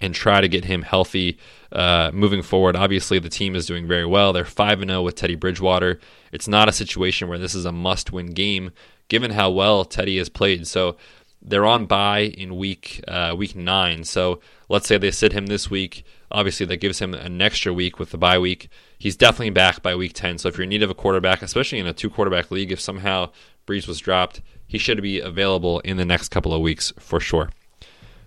and 0.00 0.14
try 0.14 0.40
to 0.40 0.48
get 0.48 0.64
him 0.64 0.82
healthy 0.82 1.38
uh, 1.72 2.10
moving 2.12 2.42
forward. 2.42 2.76
Obviously, 2.76 3.18
the 3.18 3.28
team 3.28 3.54
is 3.54 3.66
doing 3.66 3.86
very 3.86 4.06
well. 4.06 4.32
They're 4.32 4.44
5 4.44 4.80
0 4.80 5.02
with 5.02 5.14
Teddy 5.14 5.34
Bridgewater. 5.34 5.98
It's 6.32 6.48
not 6.48 6.68
a 6.68 6.72
situation 6.72 7.28
where 7.28 7.38
this 7.38 7.54
is 7.54 7.64
a 7.64 7.72
must 7.72 8.12
win 8.12 8.26
game, 8.26 8.72
given 9.08 9.32
how 9.32 9.50
well 9.50 9.84
Teddy 9.84 10.18
has 10.18 10.28
played. 10.28 10.66
So 10.66 10.96
they're 11.40 11.66
on 11.66 11.86
bye 11.86 12.20
in 12.20 12.56
week 12.56 13.02
uh, 13.06 13.34
week 13.36 13.54
nine. 13.54 14.04
So 14.04 14.40
let's 14.68 14.86
say 14.86 14.98
they 14.98 15.10
sit 15.10 15.32
him 15.32 15.46
this 15.46 15.70
week. 15.70 16.04
Obviously, 16.30 16.66
that 16.66 16.78
gives 16.78 16.98
him 16.98 17.14
an 17.14 17.40
extra 17.40 17.72
week 17.72 17.98
with 17.98 18.10
the 18.10 18.18
bye 18.18 18.38
week. 18.38 18.68
He's 18.98 19.16
definitely 19.16 19.50
back 19.50 19.82
by 19.82 19.94
week 19.94 20.12
10. 20.14 20.38
So 20.38 20.48
if 20.48 20.56
you're 20.56 20.64
in 20.64 20.70
need 20.70 20.82
of 20.82 20.90
a 20.90 20.94
quarterback, 20.94 21.42
especially 21.42 21.78
in 21.78 21.86
a 21.86 21.92
two 21.92 22.10
quarterback 22.10 22.50
league, 22.50 22.72
if 22.72 22.80
somehow 22.80 23.30
Brees 23.66 23.86
was 23.86 23.98
dropped, 23.98 24.40
he 24.66 24.78
should 24.78 25.02
be 25.02 25.20
available 25.20 25.80
in 25.80 25.96
the 25.96 26.04
next 26.04 26.28
couple 26.28 26.54
of 26.54 26.60
weeks 26.60 26.92
for 26.98 27.20
sure. 27.20 27.50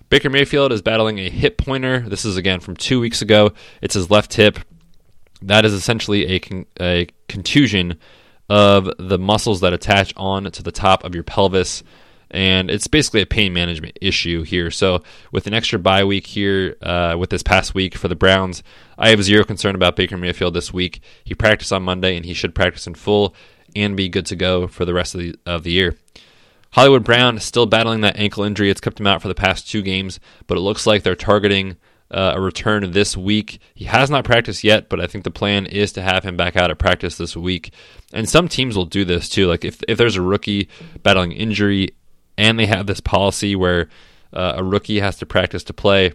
Baker 0.10 0.30
Mayfield 0.30 0.72
is 0.72 0.82
battling 0.82 1.20
a 1.20 1.30
hip 1.30 1.58
pointer. 1.58 2.00
This 2.00 2.24
is 2.24 2.38
again 2.38 2.60
from 2.60 2.78
two 2.78 3.00
weeks 3.00 3.22
ago. 3.22 3.52
It's 3.82 3.96
his 3.96 4.10
left 4.10 4.36
hip. 4.36 4.60
That 5.42 5.66
is 5.66 5.74
essentially 5.74 6.26
a, 6.28 6.40
con- 6.40 6.66
a 6.80 7.08
contusion 7.28 8.00
of 8.50 8.90
the 8.98 9.20
muscles 9.20 9.60
that 9.62 9.74
attach 9.74 10.14
on 10.16 10.50
to 10.50 10.64
the 10.64 10.72
top 10.72 11.04
of 11.04 11.14
your 11.14 11.24
pelvis. 11.24 11.84
And 12.30 12.70
it's 12.70 12.88
basically 12.88 13.22
a 13.22 13.26
pain 13.26 13.54
management 13.54 13.98
issue 14.02 14.44
here. 14.44 14.70
So, 14.70 15.04
with 15.32 15.48
an 15.48 15.54
extra 15.54 15.80
bye 15.80 16.04
week 16.04 16.28
here, 16.28 16.76
uh, 16.82 17.16
with 17.18 17.30
this 17.30 17.44
past 17.44 17.74
week 17.74 17.96
for 17.96 18.08
the 18.08 18.16
Browns, 18.16 18.64
I 18.98 19.10
have 19.10 19.24
zero 19.24 19.44
concern 19.44 19.76
about 19.76 19.96
Baker 19.96 20.18
Mayfield 20.18 20.54
this 20.54 20.74
week. 20.74 21.02
He 21.24 21.34
practiced 21.34 21.72
on 21.72 21.84
Monday, 21.84 22.18
and 22.18 22.26
he 22.26 22.34
should 22.34 22.54
practice 22.54 22.86
in 22.86 22.96
full 22.96 23.34
and 23.76 23.96
be 23.96 24.10
good 24.10 24.26
to 24.26 24.36
go 24.36 24.68
for 24.68 24.86
the 24.86 24.94
rest 24.94 25.16
of 25.16 25.22
the, 25.22 25.36
of 25.46 25.64
the 25.64 25.72
year. 25.72 25.96
Hollywood 26.72 27.04
Brown 27.04 27.38
is 27.38 27.44
still 27.44 27.66
battling 27.66 28.02
that 28.02 28.18
ankle 28.18 28.44
injury. 28.44 28.70
It's 28.70 28.82
kept 28.82 29.00
him 29.00 29.08
out 29.08 29.22
for 29.22 29.28
the 29.28 29.36
past 29.36 29.70
two 29.70 29.82
games, 29.82 30.20
but 30.48 30.58
it 30.58 30.62
looks 30.62 30.86
like 30.86 31.04
they're 31.04 31.16
targeting 31.16 31.78
uh, 32.12 32.34
a 32.36 32.42
return 32.42 32.92
this 32.92 33.18
week. 33.18 33.60
He 33.74 33.86
has 33.86 34.10
not 34.10 34.26
practiced 34.26 34.64
yet, 34.64 34.90
but 34.90 35.00
I 35.00 35.08
think 35.08 35.24
the 35.24 35.32
plan 35.32 35.66
is 35.66 35.92
to 35.94 36.02
have 36.02 36.24
him 36.24 36.38
back 36.38 36.56
out 36.56 36.72
at 36.72 36.80
practice 36.80 37.18
this 37.18 37.36
week. 37.36 37.74
And 38.14 38.28
some 38.28 38.48
teams 38.48 38.76
will 38.76 38.86
do 38.86 39.06
this 39.06 39.30
too. 39.30 39.48
Like 39.48 39.66
if, 39.66 39.82
if 39.88 39.98
there's 39.98 40.16
a 40.16 40.22
rookie 40.22 40.70
battling 41.04 41.32
injury 41.32 41.90
and 42.38 42.60
they 42.60 42.66
have 42.66 42.88
this 42.88 43.00
policy 43.00 43.56
where 43.56 43.90
uh, 44.34 44.54
a 44.58 44.64
rookie 44.64 45.00
has 45.00 45.18
to 45.18 45.26
practice 45.26 45.64
to 45.66 45.74
play, 45.74 46.14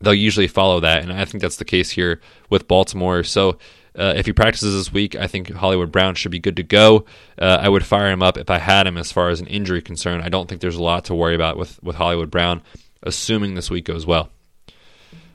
they'll 0.00 0.14
usually 0.14 0.48
follow 0.48 0.80
that. 0.80 1.02
And 1.02 1.12
I 1.12 1.24
think 1.24 1.42
that's 1.42 1.56
the 1.56 1.64
case 1.64 1.90
here 1.90 2.20
with 2.50 2.68
Baltimore. 2.68 3.22
So 3.22 3.58
uh, 3.96 4.14
if 4.16 4.26
he 4.26 4.32
practices 4.32 4.74
this 4.74 4.92
week, 4.92 5.14
I 5.14 5.26
think 5.26 5.50
Hollywood 5.50 5.92
Brown 5.92 6.14
should 6.14 6.32
be 6.32 6.40
good 6.40 6.56
to 6.56 6.62
go. 6.62 7.04
Uh, 7.38 7.58
I 7.60 7.68
would 7.68 7.84
fire 7.84 8.10
him 8.10 8.22
up 8.22 8.36
if 8.36 8.50
I 8.50 8.58
had 8.58 8.86
him 8.86 8.98
as 8.98 9.12
far 9.12 9.28
as 9.28 9.40
an 9.40 9.46
injury 9.46 9.82
concern. 9.82 10.20
I 10.20 10.28
don't 10.28 10.48
think 10.48 10.60
there's 10.60 10.76
a 10.76 10.82
lot 10.82 11.04
to 11.06 11.14
worry 11.14 11.34
about 11.34 11.56
with, 11.56 11.82
with 11.82 11.96
Hollywood 11.96 12.30
Brown, 12.30 12.62
assuming 13.02 13.54
this 13.54 13.70
week 13.70 13.84
goes 13.84 14.06
well. 14.06 14.30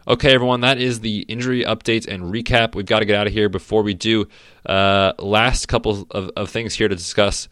Okay, 0.08 0.34
everyone, 0.34 0.62
that 0.62 0.80
is 0.80 1.02
the 1.02 1.20
injury 1.20 1.64
updates 1.64 2.08
and 2.08 2.34
recap. 2.34 2.74
We've 2.74 2.86
got 2.86 3.00
to 3.00 3.06
get 3.06 3.16
out 3.16 3.28
of 3.28 3.34
here 3.34 3.48
before 3.48 3.84
we 3.84 3.94
do. 3.94 4.28
Uh, 4.66 5.14
last 5.20 5.68
couple 5.68 6.08
of, 6.10 6.32
of 6.36 6.50
things 6.50 6.74
here 6.74 6.88
to 6.88 6.96
discuss. 6.96 7.48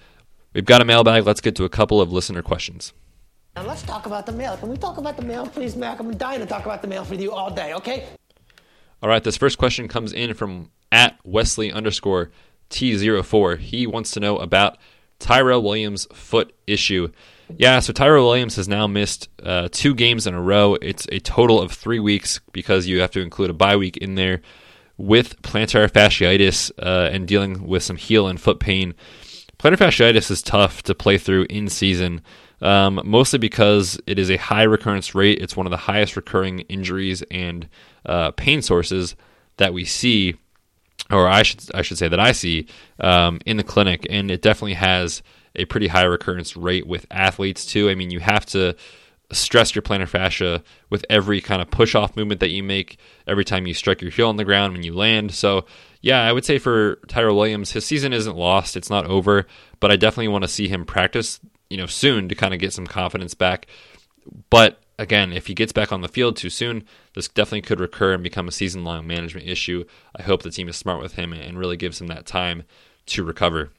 We've 0.57 0.65
got 0.65 0.81
a 0.81 0.85
mailbag. 0.85 1.23
Let's 1.23 1.39
get 1.39 1.53
to 1.57 1.65
a 1.65 1.69
couple 1.69 2.01
of 2.01 2.11
listener 2.11 2.41
questions. 2.41 2.91
Now 3.55 3.67
let's 3.67 3.83
talk 3.83 4.07
about 4.07 4.25
the 4.25 4.31
mail. 4.31 4.57
Can 4.57 4.69
we 4.69 4.77
talk 4.77 4.97
about 4.97 5.15
the 5.15 5.21
mail, 5.21 5.45
please, 5.45 5.75
Mac? 5.75 5.99
I'm 5.99 6.11
dying 6.17 6.39
to 6.39 6.47
talk 6.47 6.65
about 6.65 6.81
the 6.81 6.87
mail 6.87 7.05
with 7.05 7.21
you 7.21 7.31
all 7.31 7.53
day, 7.53 7.75
okay? 7.75 8.07
All 9.03 9.07
right, 9.07 9.23
this 9.23 9.37
first 9.37 9.59
question 9.59 9.87
comes 9.87 10.13
in 10.13 10.33
from 10.33 10.71
at 10.91 11.19
Wesley 11.23 11.71
underscore 11.71 12.31
T04. 12.71 13.59
He 13.59 13.85
wants 13.85 14.09
to 14.13 14.19
know 14.19 14.37
about 14.37 14.79
Tyrell 15.19 15.61
Williams' 15.61 16.07
foot 16.11 16.55
issue. 16.65 17.11
Yeah, 17.55 17.79
so 17.79 17.93
Tyrell 17.93 18.25
Williams 18.25 18.55
has 18.55 18.67
now 18.67 18.87
missed 18.87 19.29
uh, 19.43 19.69
two 19.71 19.93
games 19.93 20.25
in 20.25 20.33
a 20.33 20.41
row. 20.41 20.73
It's 20.81 21.05
a 21.11 21.19
total 21.19 21.61
of 21.61 21.71
three 21.71 21.99
weeks 21.99 22.41
because 22.51 22.87
you 22.87 22.99
have 23.01 23.11
to 23.11 23.21
include 23.21 23.51
a 23.51 23.53
bye 23.53 23.75
week 23.75 23.97
in 23.97 24.15
there 24.15 24.41
with 24.97 25.39
plantar 25.43 25.87
fasciitis 25.87 26.71
uh, 26.79 27.11
and 27.13 27.27
dealing 27.27 27.67
with 27.67 27.83
some 27.83 27.97
heel 27.97 28.27
and 28.27 28.41
foot 28.41 28.59
pain. 28.59 28.95
Plantar 29.59 29.77
fasciitis 29.77 30.29
is 30.29 30.41
tough 30.43 30.83
to 30.83 30.93
play 30.93 31.17
through 31.17 31.47
in 31.49 31.67
season, 31.67 32.21
um, 32.61 33.01
mostly 33.03 33.39
because 33.39 33.99
it 34.05 34.19
is 34.19 34.29
a 34.29 34.37
high 34.37 34.63
recurrence 34.63 35.15
rate. 35.15 35.41
It's 35.41 35.57
one 35.57 35.65
of 35.65 35.71
the 35.71 35.77
highest 35.77 36.15
recurring 36.15 36.59
injuries 36.61 37.23
and 37.31 37.67
uh, 38.05 38.31
pain 38.31 38.61
sources 38.61 39.15
that 39.57 39.73
we 39.73 39.83
see, 39.83 40.35
or 41.09 41.27
I 41.27 41.41
should 41.41 41.63
I 41.73 41.81
should 41.81 41.97
say 41.97 42.07
that 42.07 42.19
I 42.19 42.33
see 42.33 42.67
um, 42.99 43.39
in 43.47 43.57
the 43.57 43.63
clinic, 43.63 44.05
and 44.09 44.29
it 44.29 44.43
definitely 44.43 44.75
has 44.75 45.23
a 45.55 45.65
pretty 45.65 45.87
high 45.87 46.03
recurrence 46.03 46.55
rate 46.55 46.85
with 46.85 47.07
athletes 47.09 47.65
too. 47.65 47.89
I 47.89 47.95
mean, 47.95 48.11
you 48.11 48.19
have 48.19 48.45
to 48.47 48.75
stress 49.31 49.75
your 49.75 49.81
plantar 49.81 50.07
fascia 50.07 50.63
with 50.89 51.05
every 51.09 51.41
kind 51.41 51.61
of 51.61 51.69
push 51.69 51.95
off 51.95 52.15
movement 52.15 52.39
that 52.39 52.51
you 52.51 52.63
make 52.63 52.97
every 53.25 53.43
time 53.43 53.67
you 53.67 53.73
strike 53.73 54.01
your 54.01 54.11
heel 54.11 54.29
on 54.29 54.37
the 54.37 54.45
ground 54.45 54.73
when 54.73 54.83
you 54.83 54.93
land. 54.93 55.33
So 55.33 55.65
yeah, 56.01 56.21
I 56.23 56.31
would 56.31 56.45
say 56.45 56.57
for 56.57 56.95
Tyrell 57.07 57.36
Williams, 57.36 57.71
his 57.71 57.86
season 57.86 58.13
isn't 58.13 58.36
lost. 58.36 58.77
It's 58.77 58.89
not 58.89 59.05
over, 59.05 59.47
but 59.79 59.91
I 59.91 59.95
definitely 59.95 60.29
want 60.29 60.43
to 60.43 60.49
see 60.49 60.67
him 60.67 60.86
practice, 60.86 61.39
you 61.69 61.77
know, 61.77 61.86
soon 61.86 62.29
to 62.29 62.36
kind 62.36 62.53
of 62.53 62.60
get 62.60 62.73
some 62.73 62.88
confidence 62.88 63.33
back. 63.33 63.67
But 64.49 64.81
again, 64.99 65.31
if 65.33 65.47
he 65.47 65.53
gets 65.53 65.71
back 65.71 65.91
on 65.91 66.01
the 66.01 66.07
field 66.07 66.38
too 66.38 66.49
soon, 66.49 66.83
this 67.13 67.27
definitely 67.27 67.62
could 67.62 67.79
recur 67.79 68.13
and 68.13 68.23
become 68.23 68.47
a 68.47 68.51
season 68.51 68.83
long 68.83 69.07
management 69.07 69.47
issue. 69.47 69.86
I 70.15 70.23
hope 70.23 70.43
the 70.43 70.51
team 70.51 70.69
is 70.69 70.75
smart 70.75 71.01
with 71.01 71.13
him 71.13 71.33
and 71.33 71.57
really 71.57 71.77
gives 71.77 72.01
him 72.01 72.07
that 72.07 72.25
time 72.25 72.63
to 73.07 73.23
recover. 73.23 73.71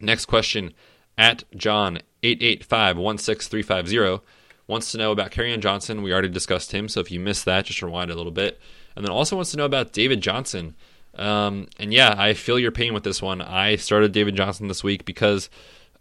Next 0.00 0.26
question 0.26 0.74
at 1.16 1.44
John 1.56 2.00
eight 2.22 2.42
eight 2.42 2.64
five 2.64 2.96
one 2.96 3.18
six 3.18 3.48
three 3.48 3.62
five 3.62 3.88
zero 3.88 4.22
wants 4.66 4.92
to 4.92 4.98
know 4.98 5.12
about 5.12 5.30
Kerryon 5.30 5.60
Johnson. 5.60 6.02
We 6.02 6.12
already 6.12 6.28
discussed 6.28 6.72
him, 6.72 6.88
so 6.88 7.00
if 7.00 7.10
you 7.10 7.20
missed 7.20 7.44
that, 7.44 7.66
just 7.66 7.82
rewind 7.82 8.10
a 8.10 8.14
little 8.14 8.32
bit. 8.32 8.60
And 8.94 9.04
then 9.04 9.12
also 9.12 9.36
wants 9.36 9.50
to 9.52 9.56
know 9.56 9.64
about 9.64 9.92
David 9.92 10.20
Johnson. 10.20 10.74
Um, 11.14 11.68
and 11.78 11.92
yeah, 11.92 12.14
I 12.16 12.34
feel 12.34 12.58
your 12.58 12.72
pain 12.72 12.94
with 12.94 13.04
this 13.04 13.20
one. 13.20 13.42
I 13.42 13.76
started 13.76 14.12
David 14.12 14.36
Johnson 14.36 14.68
this 14.68 14.82
week 14.82 15.04
because 15.04 15.50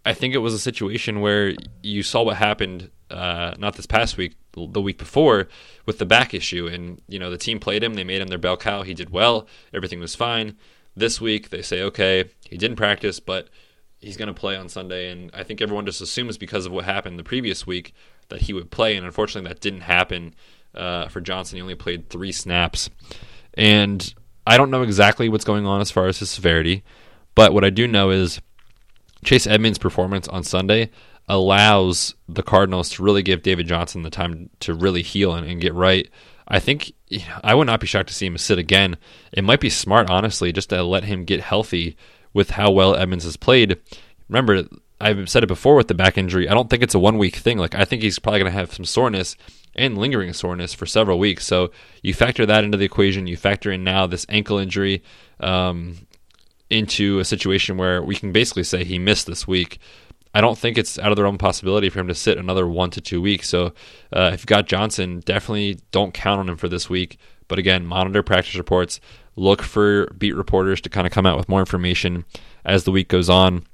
I 0.06 0.13
think 0.13 0.34
it 0.34 0.39
was 0.39 0.54
a 0.54 0.60
situation 0.60 1.21
where 1.21 1.54
you 1.84 2.04
saw 2.04 2.24
what 2.24 2.38
happened, 2.38 2.89
uh, 3.10 3.54
not 3.58 3.76
this 3.76 3.86
past 3.86 4.17
week, 4.17 4.36
the 4.54 4.82
week 4.82 4.97
before, 4.97 5.47
with 5.86 5.97
the 5.97 6.06
back 6.06 6.34
issue. 6.34 6.67
And, 6.67 7.02
you 7.08 7.19
know, 7.19 7.30
the 7.30 7.38
team 7.38 7.60
played 7.60 7.84
him, 7.84 7.93
they 7.93 8.04
made 8.04 8.21
him 8.21 8.30
their 8.30 8.38
bell 8.38 8.58
cow. 8.58 8.84
He 8.84 8.93
did 8.93 9.10
well, 9.10 9.47
everything 9.74 10.00
was 10.00 10.15
fine. 10.15 10.58
This 10.95 11.21
week, 11.21 11.50
they 11.50 11.62
say, 11.62 11.82
okay, 11.84 12.26
he 12.50 12.58
didn't 12.58 12.76
practice, 12.78 13.19
but 13.19 13.47
he's 14.00 14.17
going 14.17 14.28
to 14.28 14.34
play 14.34 14.58
on 14.58 14.67
Sunday. 14.67 15.10
And 15.10 15.30
I 15.34 15.43
think 15.43 15.62
everyone 15.62 15.86
just 15.86 16.02
assumes 16.02 16.38
because 16.38 16.65
of 16.65 16.71
what 16.71 16.86
happened 16.86 17.17
the 17.17 17.24
previous 17.24 17.65
week 17.65 17.93
that 18.30 18.41
he 18.41 18.54
would 18.54 18.71
play. 18.71 18.95
And 18.97 19.06
unfortunately, 19.06 19.47
that 19.47 19.62
didn't 19.62 19.82
happen 19.82 20.34
uh, 20.76 21.08
for 21.08 21.21
Johnson. 21.21 21.58
He 21.58 21.62
only 21.62 21.76
played 21.76 22.10
three 22.10 22.32
snaps. 22.32 22.89
And 23.54 24.13
I 24.51 24.57
don't 24.57 24.69
know 24.69 24.81
exactly 24.81 25.29
what's 25.29 25.45
going 25.45 25.65
on 25.65 25.79
as 25.79 25.91
far 25.91 26.07
as 26.07 26.19
his 26.19 26.29
severity, 26.29 26.83
but 27.35 27.53
what 27.53 27.63
I 27.63 27.69
do 27.69 27.87
know 27.87 28.09
is 28.09 28.41
Chase 29.23 29.47
Edmonds' 29.47 29.77
performance 29.77 30.27
on 30.27 30.43
Sunday 30.43 30.91
allows 31.29 32.15
the 32.27 32.43
Cardinals 32.43 32.89
to 32.89 33.03
really 33.03 33.23
give 33.23 33.43
David 33.43 33.65
Johnson 33.65 34.01
the 34.01 34.09
time 34.09 34.49
to 34.59 34.73
really 34.73 35.03
heal 35.03 35.33
and, 35.33 35.47
and 35.47 35.61
get 35.61 35.73
right. 35.73 36.09
I 36.49 36.59
think 36.59 36.91
I 37.41 37.55
would 37.55 37.67
not 37.67 37.79
be 37.79 37.87
shocked 37.87 38.09
to 38.09 38.13
see 38.13 38.25
him 38.25 38.37
sit 38.37 38.59
again. 38.59 38.97
It 39.31 39.45
might 39.45 39.61
be 39.61 39.69
smart, 39.69 40.09
honestly, 40.09 40.51
just 40.51 40.71
to 40.71 40.83
let 40.83 41.05
him 41.05 41.23
get 41.23 41.39
healthy 41.39 41.95
with 42.33 42.49
how 42.49 42.71
well 42.71 42.93
Edmonds 42.93 43.23
has 43.23 43.37
played. 43.37 43.79
Remember, 44.27 44.63
I've 45.01 45.29
said 45.29 45.43
it 45.43 45.47
before 45.47 45.75
with 45.75 45.87
the 45.87 45.93
back 45.93 46.17
injury. 46.17 46.47
I 46.47 46.53
don't 46.53 46.69
think 46.69 46.83
it's 46.83 46.95
a 46.95 46.99
one 46.99 47.17
week 47.17 47.35
thing. 47.35 47.57
Like 47.57 47.75
I 47.75 47.85
think 47.85 48.01
he's 48.01 48.19
probably 48.19 48.39
going 48.39 48.51
to 48.51 48.57
have 48.57 48.73
some 48.73 48.85
soreness 48.85 49.35
and 49.75 49.97
lingering 49.97 50.33
soreness 50.33 50.73
for 50.73 50.85
several 50.85 51.19
weeks. 51.19 51.45
So 51.45 51.71
you 52.01 52.13
factor 52.13 52.45
that 52.45 52.63
into 52.63 52.77
the 52.77 52.85
equation. 52.85 53.27
You 53.27 53.37
factor 53.37 53.71
in 53.71 53.83
now 53.83 54.05
this 54.05 54.25
ankle 54.29 54.57
injury 54.57 55.03
um, 55.39 55.97
into 56.69 57.19
a 57.19 57.25
situation 57.25 57.77
where 57.77 58.01
we 58.01 58.15
can 58.15 58.31
basically 58.31 58.63
say 58.63 58.83
he 58.83 58.99
missed 58.99 59.27
this 59.27 59.47
week. 59.47 59.79
I 60.33 60.39
don't 60.39 60.57
think 60.57 60.77
it's 60.77 60.97
out 60.97 61.11
of 61.11 61.17
the 61.17 61.23
realm 61.23 61.35
of 61.35 61.41
possibility 61.41 61.89
for 61.89 61.99
him 61.99 62.07
to 62.07 62.15
sit 62.15 62.37
another 62.37 62.67
one 62.67 62.89
to 62.91 63.01
two 63.01 63.21
weeks. 63.21 63.49
So 63.49 63.73
uh, 64.13 64.31
if 64.33 64.41
you've 64.41 64.45
got 64.45 64.67
Johnson, 64.67 65.21
definitely 65.25 65.79
don't 65.91 66.13
count 66.13 66.39
on 66.39 66.49
him 66.49 66.57
for 66.57 66.69
this 66.69 66.89
week. 66.89 67.17
But 67.49 67.59
again, 67.59 67.85
monitor 67.85 68.23
practice 68.23 68.55
reports. 68.55 69.01
Look 69.35 69.61
for 69.61 70.07
beat 70.17 70.35
reporters 70.35 70.79
to 70.81 70.89
kind 70.89 71.05
of 71.05 71.11
come 71.11 71.25
out 71.25 71.37
with 71.37 71.49
more 71.49 71.59
information 71.59 72.23
as 72.63 72.85
the 72.85 72.91
week 72.91 73.09
goes 73.09 73.29
on. 73.29 73.65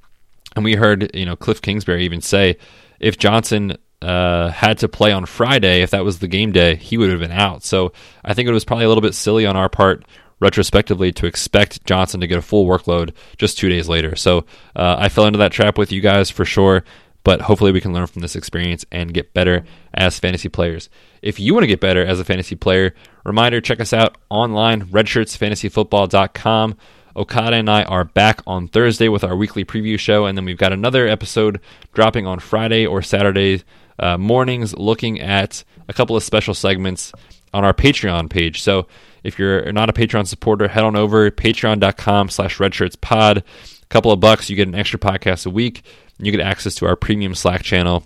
And 0.57 0.63
we 0.63 0.73
heard, 0.73 1.15
you 1.15 1.23
know, 1.23 1.35
Cliff 1.35 1.61
Kingsbury 1.61 2.03
even 2.03 2.19
say 2.19 2.57
if 2.99 3.19
Johnson 3.19 3.77
uh, 4.01 4.49
had 4.49 4.79
to 4.79 4.87
play 4.87 5.11
on 5.11 5.27
Friday, 5.27 5.83
if 5.83 5.91
that 5.91 6.03
was 6.03 6.17
the 6.17 6.27
game 6.27 6.51
day, 6.51 6.75
he 6.75 6.97
would 6.97 7.11
have 7.11 7.19
been 7.19 7.31
out. 7.31 7.63
So 7.63 7.93
I 8.25 8.33
think 8.33 8.49
it 8.49 8.53
was 8.53 8.65
probably 8.65 8.85
a 8.85 8.87
little 8.87 9.03
bit 9.03 9.13
silly 9.13 9.45
on 9.45 9.55
our 9.55 9.69
part 9.69 10.03
retrospectively 10.39 11.11
to 11.11 11.27
expect 11.27 11.85
Johnson 11.85 12.21
to 12.21 12.27
get 12.27 12.39
a 12.39 12.41
full 12.41 12.65
workload 12.65 13.13
just 13.37 13.59
two 13.59 13.69
days 13.69 13.87
later. 13.87 14.15
So 14.15 14.45
uh, 14.75 14.95
I 14.97 15.09
fell 15.09 15.25
into 15.25 15.37
that 15.37 15.51
trap 15.51 15.77
with 15.77 15.91
you 15.91 16.01
guys 16.01 16.31
for 16.31 16.43
sure, 16.43 16.83
but 17.23 17.41
hopefully 17.41 17.71
we 17.71 17.81
can 17.81 17.93
learn 17.93 18.07
from 18.07 18.23
this 18.23 18.35
experience 18.35 18.83
and 18.91 19.13
get 19.13 19.35
better 19.35 19.63
as 19.93 20.17
fantasy 20.17 20.49
players. 20.49 20.89
If 21.21 21.39
you 21.39 21.53
want 21.53 21.65
to 21.65 21.67
get 21.67 21.79
better 21.79 22.03
as 22.03 22.19
a 22.19 22.25
fantasy 22.25 22.55
player, 22.55 22.95
reminder 23.23 23.61
check 23.61 23.79
us 23.79 23.93
out 23.93 24.17
online, 24.31 24.87
redshirtsfantasyfootball.com. 24.87 26.77
Okada 27.17 27.55
and 27.55 27.69
I 27.69 27.83
are 27.83 28.03
back 28.03 28.41
on 28.45 28.67
Thursday 28.67 29.09
with 29.09 29.23
our 29.23 29.35
weekly 29.35 29.65
preview 29.65 29.97
show, 29.97 30.27
and 30.27 30.37
then 30.37 30.45
we've 30.45 30.57
got 30.57 30.71
another 30.71 31.07
episode 31.07 31.59
dropping 31.91 32.27
on 32.27 32.37
Friday 32.39 32.85
or 32.85 33.01
Saturday 33.01 33.63
uh, 33.97 34.19
mornings 34.19 34.77
looking 34.77 35.19
at 35.19 35.63
a 35.87 35.93
couple 35.93 36.15
of 36.15 36.21
special 36.21 36.53
segments 36.53 37.11
on 37.55 37.65
our 37.65 37.73
Patreon 37.73 38.29
page. 38.29 38.61
So 38.61 38.87
if 39.23 39.39
you're 39.39 39.71
not 39.71 39.89
a 39.89 39.93
Patreon 39.93 40.27
supporter, 40.27 40.67
head 40.67 40.83
on 40.83 40.95
over 40.95 41.31
patreon.com 41.31 42.29
slash 42.29 42.57
redshirtspod. 42.57 43.37
A 43.37 43.85
couple 43.89 44.11
of 44.11 44.19
bucks, 44.19 44.47
you 44.47 44.55
get 44.55 44.67
an 44.67 44.75
extra 44.75 44.99
podcast 44.99 45.47
a 45.47 45.49
week, 45.49 45.83
and 46.19 46.27
you 46.27 46.31
get 46.31 46.41
access 46.41 46.75
to 46.75 46.85
our 46.85 46.95
premium 46.95 47.33
Slack 47.33 47.63
channel 47.63 48.05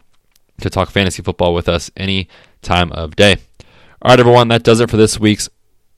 to 0.61 0.69
talk 0.69 0.89
fantasy 0.89 1.21
football 1.21 1.53
with 1.53 1.67
us 1.67 1.91
any 1.97 2.29
time 2.61 2.93
of 2.93 3.17
day. 3.17 3.35
All 4.01 4.11
right, 4.11 4.19
everyone, 4.21 4.47
that 4.47 4.63
does 4.63 4.79
it 4.79 4.89
for 4.89 4.95
this 4.95 5.19
week's 5.19 5.49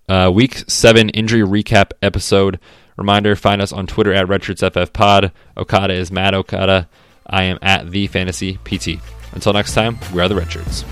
uh, 0.10 0.32
Week 0.34 0.64
7 0.68 1.10
injury 1.10 1.42
recap 1.42 1.92
episode. 2.02 2.60
Reminder, 2.98 3.36
find 3.36 3.62
us 3.62 3.74
on 3.74 3.88
Twitter 3.88 4.14
at 4.14 4.28
RedshirtsFFPod. 4.28 5.32
Okada 5.58 5.94
is 5.94 6.12
Matt 6.12 6.34
Okada. 6.34 6.88
I 7.26 7.44
am 7.44 7.58
at 7.62 7.90
The 7.90 8.08
Fantasy 8.08 8.60
PT. 8.64 9.00
Until 9.34 9.54
next 9.54 9.74
time, 9.74 9.98
we 10.14 10.22
are 10.22 10.28
the 10.28 10.36
Redshirts. 10.36 10.84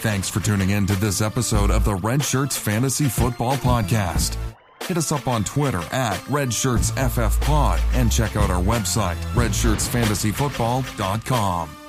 Thanks 0.00 0.30
for 0.30 0.40
tuning 0.40 0.70
in 0.70 0.86
to 0.86 0.96
this 0.96 1.20
episode 1.20 1.70
of 1.70 1.84
the 1.84 1.94
Red 1.94 2.24
Shirts 2.24 2.56
Fantasy 2.56 3.04
Football 3.04 3.56
Podcast. 3.56 4.38
Hit 4.84 4.96
us 4.96 5.12
up 5.12 5.28
on 5.28 5.44
Twitter 5.44 5.82
at 5.92 6.16
RedShirtsFFPod 6.24 7.80
and 7.92 8.10
check 8.10 8.34
out 8.34 8.48
our 8.50 8.62
website, 8.62 9.16
redshirtsfantasyfootball.com. 9.34 11.79